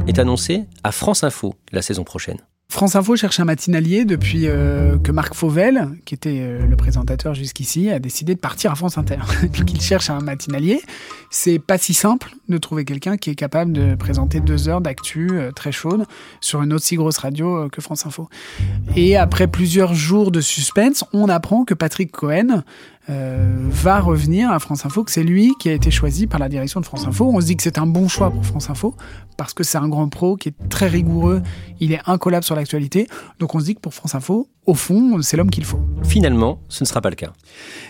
est 0.08 0.20
annoncé 0.20 0.66
à 0.84 0.92
France 0.92 1.24
Info 1.24 1.56
la 1.72 1.82
saison 1.82 2.04
prochaine. 2.04 2.38
France 2.78 2.96
Info 2.96 3.16
cherche 3.16 3.40
un 3.40 3.46
matinalier 3.46 4.06
depuis 4.06 4.46
euh, 4.46 5.00
que 5.00 5.12
Marc 5.12 5.34
Fauvel, 5.34 5.98
qui 6.06 6.14
était 6.14 6.42
euh, 6.42 6.64
le 6.64 6.76
présentateur 6.76 7.34
jusqu'ici, 7.34 7.90
a 7.90 7.98
décidé 7.98 8.36
de 8.36 8.40
partir 8.40 8.72
à 8.72 8.76
France 8.76 9.00
Inter. 9.00 9.18
Donc 9.42 9.74
il 9.74 9.82
cherche 9.82 10.12
un 10.12 10.20
matinalier. 10.20 10.80
C'est 11.32 11.58
pas 11.58 11.80
si 11.80 11.96
simple 11.96 12.36
de 12.50 12.58
trouver 12.60 12.86
quelqu'un 12.86 13.18
qui 13.18 13.32
est 13.32 13.36
capable 13.36 13.72
de 13.72 13.96
présenter 13.96 14.42
deux 14.42 14.70
heures 14.70 14.82
d'actu 14.82 15.30
euh, 15.32 15.52
très 15.52 15.72
chaude 15.72 16.06
sur 16.40 16.62
une 16.62 16.72
aussi 16.72 16.98
grosse 16.98 17.18
radio 17.18 17.68
que 17.72 17.82
France 17.82 18.06
Info. 18.06 18.30
Et 18.96 19.18
après 19.18 19.48
plusieurs 19.48 19.96
jours 19.96 20.30
de 20.30 20.40
suspense, 20.40 21.04
on 21.14 21.30
apprend 21.30 21.66
que 21.66 21.74
Patrick 21.74 22.12
Cohen 22.12 22.62
va 23.08 24.00
revenir 24.00 24.52
à 24.52 24.60
France 24.60 24.86
Info, 24.86 25.04
que 25.04 25.12
c'est 25.12 25.24
lui 25.24 25.54
qui 25.60 25.70
a 25.70 25.74
été 25.74 25.92
choisi 25.92 26.28
par 26.28 26.40
la 26.40 26.50
direction 26.50 26.82
de 26.82 26.86
France 26.86 27.08
Info. 27.08 27.30
On 27.34 27.40
se 27.40 27.46
dit 27.46 27.56
que 27.56 27.64
c'est 27.64 27.78
un 27.78 27.88
bon 27.88 28.08
choix 28.08 28.32
pour 28.32 28.46
France 28.46 28.70
Info 28.70 28.96
parce 29.38 29.54
que 29.54 29.64
c'est 29.64 29.78
un 29.78 29.88
grand 29.88 30.10
pro 30.10 30.36
qui 30.36 30.50
est 30.50 30.70
très 30.70 30.88
rigoureux, 30.88 31.42
il 31.80 31.94
est 31.94 32.02
incollable 32.08 32.44
sur 32.44 32.56
l'actualité. 32.56 33.08
Donc 33.40 33.56
on 33.56 33.60
se 33.60 33.66
dit 33.66 33.76
que 33.76 33.80
pour 33.80 33.94
France 33.94 34.16
Info, 34.16 34.50
au 34.66 34.74
fond, 34.74 35.22
c'est 35.22 35.38
l'homme 35.38 35.50
qu'il 35.50 35.64
faut. 35.64 35.80
Finalement, 36.04 36.60
ce 36.68 36.84
ne 36.84 36.88
sera 36.88 37.00
pas 37.00 37.10
le 37.10 37.16
cas. 37.16 37.32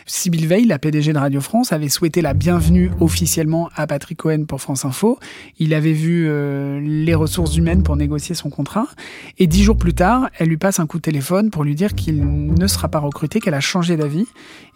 Sybille 0.05 0.45
Veil, 0.45 0.65
la 0.65 0.77
PDG 0.77 1.11
de 1.11 1.17
Radio 1.17 1.41
France, 1.41 1.73
avait 1.73 1.89
souhaité 1.89 2.21
la 2.21 2.35
bienvenue 2.35 2.91
officiellement 2.99 3.69
à 3.75 3.87
Patrick 3.87 4.19
Cohen 4.19 4.45
pour 4.45 4.61
France 4.61 4.85
Info. 4.85 5.17
Il 5.57 5.73
avait 5.73 5.93
vu 5.93 6.27
euh, 6.27 6.79
les 6.79 7.15
ressources 7.15 7.57
humaines 7.57 7.81
pour 7.81 7.95
négocier 7.95 8.35
son 8.35 8.51
contrat. 8.51 8.85
Et 9.39 9.47
dix 9.47 9.63
jours 9.63 9.77
plus 9.77 9.95
tard, 9.95 10.29
elle 10.37 10.49
lui 10.49 10.57
passe 10.57 10.79
un 10.79 10.85
coup 10.85 10.97
de 10.97 11.01
téléphone 11.01 11.49
pour 11.49 11.63
lui 11.63 11.73
dire 11.73 11.95
qu'il 11.95 12.53
ne 12.53 12.67
sera 12.67 12.89
pas 12.89 12.99
recruté, 12.99 13.39
qu'elle 13.39 13.55
a 13.55 13.59
changé 13.59 13.97
d'avis. 13.97 14.27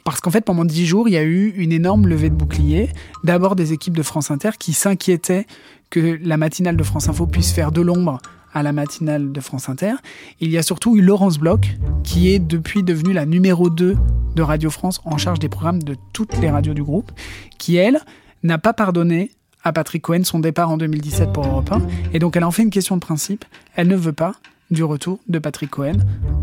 Parce 0.04 0.22
qu'en 0.22 0.32
fait, 0.32 0.42
pendant 0.42 0.66
dix 0.66 0.86
jours, 0.86 1.08
il 1.08 1.14
y 1.14 1.18
a 1.18 1.24
eu 1.24 1.50
une 1.58 1.72
énorme 1.72 2.08
levée 2.08 2.30
de 2.30 2.36
boucliers. 2.36 2.90
D'abord 3.24 3.56
des 3.56 3.74
équipes 3.74 3.96
de 3.96 4.04
France 4.04 4.32
Inter 4.32 4.52
qui 4.58 4.74
s'inquiétaient 4.74 5.46
que 5.90 6.20
la 6.22 6.38
matinale 6.38 6.78
de 6.78 6.84
France 6.84 7.10
Info 7.10 7.28
puisse 7.28 7.52
faire 7.52 7.72
de 7.72 7.82
l'ombre 7.82 8.20
à 8.54 8.64
la 8.64 8.74
matinale 8.74 9.32
de 9.32 9.40
France 9.42 9.70
Inter. 9.70 9.94
Il 10.40 10.50
y 10.52 10.58
a 10.58 10.64
surtout 10.64 10.98
eu 10.98 11.02
Laurence 11.02 11.38
Bloch, 11.38 11.78
qui 12.04 12.34
est 12.34 12.40
depuis 12.40 12.84
devenue 12.84 13.14
la 13.14 13.26
numéro 13.26 13.70
2 13.70 13.96
de 14.36 14.42
Radio 14.42 14.70
France 14.70 15.02
en 15.06 15.18
charge 15.18 15.40
des 15.40 15.50
programmes 15.50 15.84
de 15.84 15.96
toutes 16.14 16.38
les 16.38 16.50
radios 16.50 16.74
du 16.74 16.84
groupe, 16.84 17.12
qui, 17.58 17.76
elle, 17.76 18.00
n'a 18.44 18.58
pas 18.58 18.74
pardonné 18.74 19.32
à 19.64 19.74
Patrick 19.74 20.02
Cohen 20.02 20.24
son 20.24 20.40
départ 20.40 20.70
en 20.70 20.78
2017 20.78 21.32
pour 21.34 21.46
Europe 21.46 21.72
1. 21.72 21.82
Et 22.14 22.20
donc 22.20 22.36
elle 22.36 22.44
en 22.44 22.52
fait 22.52 22.64
une 22.64 22.72
question 22.72 22.96
de 22.96 23.02
principe. 23.02 23.46
Elle 23.76 23.88
ne 23.88 23.96
veut 23.96 24.14
pas 24.14 24.34
du 24.72 24.84
retour 24.84 25.20
de 25.28 25.38
Patrick 25.38 25.70
Cohen 25.70 25.98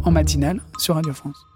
en 0.04 0.10
matinale 0.10 0.60
sur 0.78 0.94
Radio 0.94 1.12
France. 1.12 1.47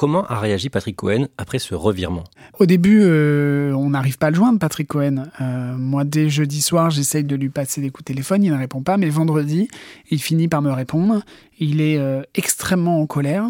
Comment 0.00 0.24
a 0.28 0.40
réagi 0.40 0.70
Patrick 0.70 0.96
Cohen 0.96 1.26
après 1.36 1.58
ce 1.58 1.74
revirement? 1.74 2.24
Au 2.58 2.64
début, 2.64 3.00
euh, 3.02 3.74
on 3.74 3.90
n'arrive 3.90 4.16
pas 4.16 4.28
à 4.28 4.30
le 4.30 4.36
joindre, 4.36 4.58
Patrick 4.58 4.88
Cohen. 4.88 5.24
Euh, 5.42 5.76
moi, 5.76 6.04
dès 6.04 6.30
jeudi 6.30 6.62
soir, 6.62 6.88
j'essaye 6.88 7.22
de 7.22 7.36
lui 7.36 7.50
passer 7.50 7.82
des 7.82 7.90
coups 7.90 8.04
de 8.04 8.14
téléphone, 8.14 8.42
il 8.42 8.50
ne 8.50 8.56
répond 8.56 8.80
pas, 8.80 8.96
mais 8.96 9.10
vendredi, 9.10 9.68
il 10.10 10.18
finit 10.18 10.48
par 10.48 10.62
me 10.62 10.72
répondre. 10.72 11.20
Il 11.58 11.82
est 11.82 11.98
euh, 11.98 12.22
extrêmement 12.34 12.98
en 13.02 13.06
colère, 13.06 13.44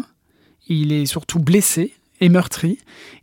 il 0.67 0.91
est 0.91 1.05
surtout 1.05 1.39
blessé 1.39 1.93
et 2.19 2.27
meurtri, 2.27 2.79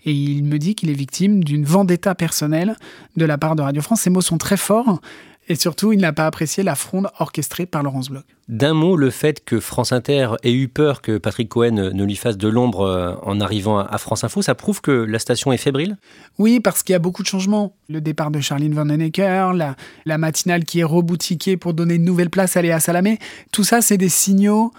et 0.07 0.11
il 0.11 0.45
me 0.45 0.59
dit 0.59 0.75
qu'il 0.75 0.89
est 0.89 0.95
victime 0.95 1.45
d'une 1.45 1.67
vendetta 1.67 2.15
personnelle 2.15 2.77
de 3.19 3.27
la 3.27 3.37
part 3.37 3.57
de 3.57 3.61
Radio 3.61 3.83
France. 3.83 4.01
Ces 4.01 4.11
mots 4.11 4.23
sont 4.23 4.39
très 4.39 4.57
forts, 4.57 5.03
et 5.49 5.55
surtout, 5.55 5.93
il 5.93 6.01
n'a 6.01 6.13
pas 6.13 6.27
apprécié 6.27 6.63
la 6.63 6.75
fronde 6.75 7.09
orchestrée 7.19 7.67
par 7.67 7.83
Laurence 7.83 8.11
Bloch. 8.11 8.25
D'un 8.49 8.75
mot, 8.75 8.97
le 8.97 9.11
fait 9.11 9.45
que 9.45 9.61
France 9.61 9.93
Inter 9.93 10.31
ait 10.43 10.53
eu 10.53 10.69
peur 10.69 11.03
que 11.03 11.19
Patrick 11.19 11.49
Cohen 11.49 11.91
ne 11.93 12.05
lui 12.05 12.17
fasse 12.17 12.37
de 12.37 12.49
l'ombre 12.49 12.81
euh, 12.83 13.15
en 13.23 13.41
arrivant 13.41 13.79
à 13.79 13.99
France 13.99 14.25
Info, 14.25 14.43
ça 14.43 14.55
prouve 14.55 14.81
que 14.81 14.91
la 14.91 15.19
station 15.19 15.53
est 15.53 15.59
fébrile? 15.59 15.97
Oui, 16.39 16.61
parce 16.61 16.83
qu'il 16.83 16.93
y 16.93 16.97
a 16.97 16.99
beaucoup 16.99 17.23
de 17.23 17.29
changements. 17.29 17.75
Le 17.89 18.01
départ 18.01 18.31
de 18.31 18.41
Charline 18.41 18.75
Van 18.75 18.89
Honecker, 18.89 19.53
la, 19.55 19.77
la 20.05 20.19
matinale 20.19 20.65
qui 20.65 20.81
est 20.81 20.85
reboutiquée 20.85 21.57
pour 21.57 21.75
donner 21.75 21.95
une 21.95 22.05
nouvelle 22.05 22.31
place 22.31 22.57
à 22.57 22.63
Léa 22.63 22.81
Salamé, 22.81 23.19
tout 23.53 23.65
ça, 23.65 23.81
c'est 23.81 23.99
des 23.99 24.09
signaux 24.09 24.73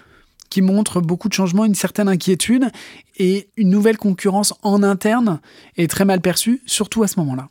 qui 0.49 0.61
montrent 0.61 1.01
beaucoup 1.01 1.29
de 1.29 1.33
changements, 1.33 1.65
une 1.65 1.75
certaine 1.75 2.07
inquiétude 2.07 2.69
et 3.17 3.49
une 3.55 3.69
nouvelle 3.69 3.97
concurrence 3.97 4.53
en 4.63 4.81
interne 4.83 5.39
est 5.77 5.89
très 5.89 6.05
mal 6.05 6.21
perçue, 6.21 6.61
surtout 6.65 7.03
à 7.03 7.07
ce 7.07 7.19
moment-là. 7.19 7.49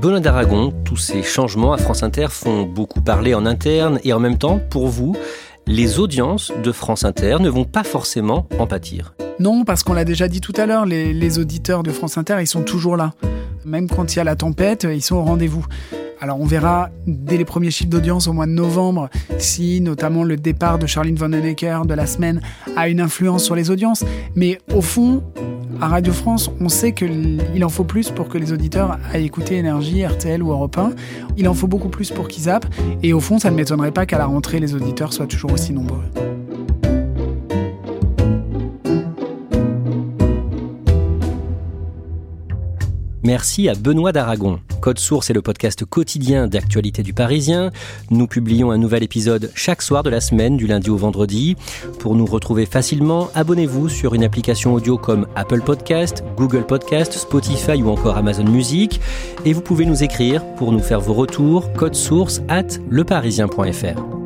Benoît 0.00 0.20
d'Aragon, 0.20 0.74
tous 0.84 0.98
ces 0.98 1.22
changements 1.22 1.72
à 1.72 1.78
France 1.78 2.02
Inter 2.02 2.26
font 2.28 2.64
beaucoup 2.64 3.00
parler 3.00 3.34
en 3.34 3.46
interne 3.46 3.98
et 4.04 4.12
en 4.12 4.20
même 4.20 4.36
temps, 4.36 4.58
pour 4.58 4.88
vous, 4.88 5.16
les 5.66 5.98
audiences 5.98 6.52
de 6.62 6.70
France 6.70 7.04
Inter 7.04 7.38
ne 7.40 7.48
vont 7.48 7.64
pas 7.64 7.82
forcément 7.82 8.46
en 8.58 8.66
pâtir. 8.66 9.14
Non, 9.38 9.64
parce 9.64 9.82
qu'on 9.82 9.94
l'a 9.94 10.04
déjà 10.04 10.28
dit 10.28 10.42
tout 10.42 10.52
à 10.56 10.66
l'heure, 10.66 10.84
les, 10.84 11.38
auditeurs 11.38 11.82
de 11.82 11.90
France 11.92 12.18
Inter, 12.18 12.36
ils 12.40 12.46
sont 12.46 12.62
toujours 12.62 12.98
là. 12.98 13.14
Même 13.64 13.88
quand 13.88 14.14
il 14.14 14.18
y 14.18 14.20
a 14.20 14.24
la 14.24 14.36
tempête, 14.36 14.84
ils 14.84 15.02
sont 15.02 15.16
au 15.16 15.22
rendez-vous. 15.22 15.64
Alors 16.20 16.40
on 16.40 16.46
verra 16.46 16.90
dès 17.06 17.36
les 17.36 17.44
premiers 17.44 17.70
chiffres 17.70 17.90
d'audience 17.90 18.26
au 18.26 18.32
mois 18.32 18.46
de 18.46 18.52
novembre 18.52 19.10
si 19.38 19.80
notamment 19.80 20.24
le 20.24 20.36
départ 20.36 20.78
de 20.78 20.86
Charlene 20.86 21.16
Vanhoenacker 21.16 21.82
de 21.86 21.94
la 21.94 22.06
semaine 22.06 22.40
a 22.76 22.88
une 22.88 23.00
influence 23.00 23.44
sur 23.44 23.54
les 23.54 23.70
audiences. 23.70 24.04
Mais 24.34 24.58
au 24.74 24.80
fond, 24.80 25.22
à 25.80 25.88
Radio 25.88 26.12
France, 26.12 26.50
on 26.60 26.68
sait 26.68 26.92
qu'il 26.92 27.62
en 27.62 27.68
faut 27.68 27.84
plus 27.84 28.10
pour 28.10 28.28
que 28.28 28.38
les 28.38 28.52
auditeurs 28.52 28.98
aillent 29.12 29.26
écouter 29.26 29.56
Énergie, 29.56 30.06
RTL 30.06 30.42
ou 30.42 30.50
Europe 30.50 30.78
1. 30.78 30.92
Il 31.36 31.48
en 31.48 31.54
faut 31.54 31.66
beaucoup 31.66 31.90
plus 31.90 32.10
pour 32.10 32.28
qu'ils 32.28 32.44
zappent. 32.44 32.66
Et 33.02 33.12
au 33.12 33.20
fond, 33.20 33.38
ça 33.38 33.50
ne 33.50 33.56
m'étonnerait 33.56 33.92
pas 33.92 34.06
qu'à 34.06 34.18
la 34.18 34.26
rentrée, 34.26 34.58
les 34.58 34.74
auditeurs 34.74 35.12
soient 35.12 35.26
toujours 35.26 35.52
aussi 35.52 35.72
nombreux. 35.72 36.02
Merci 43.36 43.68
à 43.68 43.74
Benoît 43.74 44.12
d'Aragon. 44.12 44.60
Code 44.80 44.98
Source 44.98 45.28
est 45.28 45.34
le 45.34 45.42
podcast 45.42 45.84
quotidien 45.84 46.46
d'actualité 46.46 47.02
du 47.02 47.12
Parisien. 47.12 47.70
Nous 48.08 48.26
publions 48.26 48.70
un 48.70 48.78
nouvel 48.78 49.02
épisode 49.02 49.52
chaque 49.54 49.82
soir 49.82 50.02
de 50.02 50.08
la 50.08 50.22
semaine, 50.22 50.56
du 50.56 50.66
lundi 50.66 50.88
au 50.88 50.96
vendredi. 50.96 51.54
Pour 51.98 52.14
nous 52.14 52.24
retrouver 52.24 52.64
facilement, 52.64 53.28
abonnez-vous 53.34 53.90
sur 53.90 54.14
une 54.14 54.24
application 54.24 54.72
audio 54.72 54.96
comme 54.96 55.26
Apple 55.36 55.60
Podcast, 55.60 56.24
Google 56.38 56.64
Podcast, 56.64 57.12
Spotify 57.12 57.82
ou 57.82 57.90
encore 57.90 58.16
Amazon 58.16 58.44
Music. 58.44 59.02
Et 59.44 59.52
vous 59.52 59.60
pouvez 59.60 59.84
nous 59.84 60.02
écrire 60.02 60.42
pour 60.54 60.72
nous 60.72 60.80
faire 60.80 61.02
vos 61.02 61.12
retours. 61.12 61.70
Code 61.74 61.94
Source 61.94 62.40
at 62.48 62.78
leparisien.fr. 62.88 64.25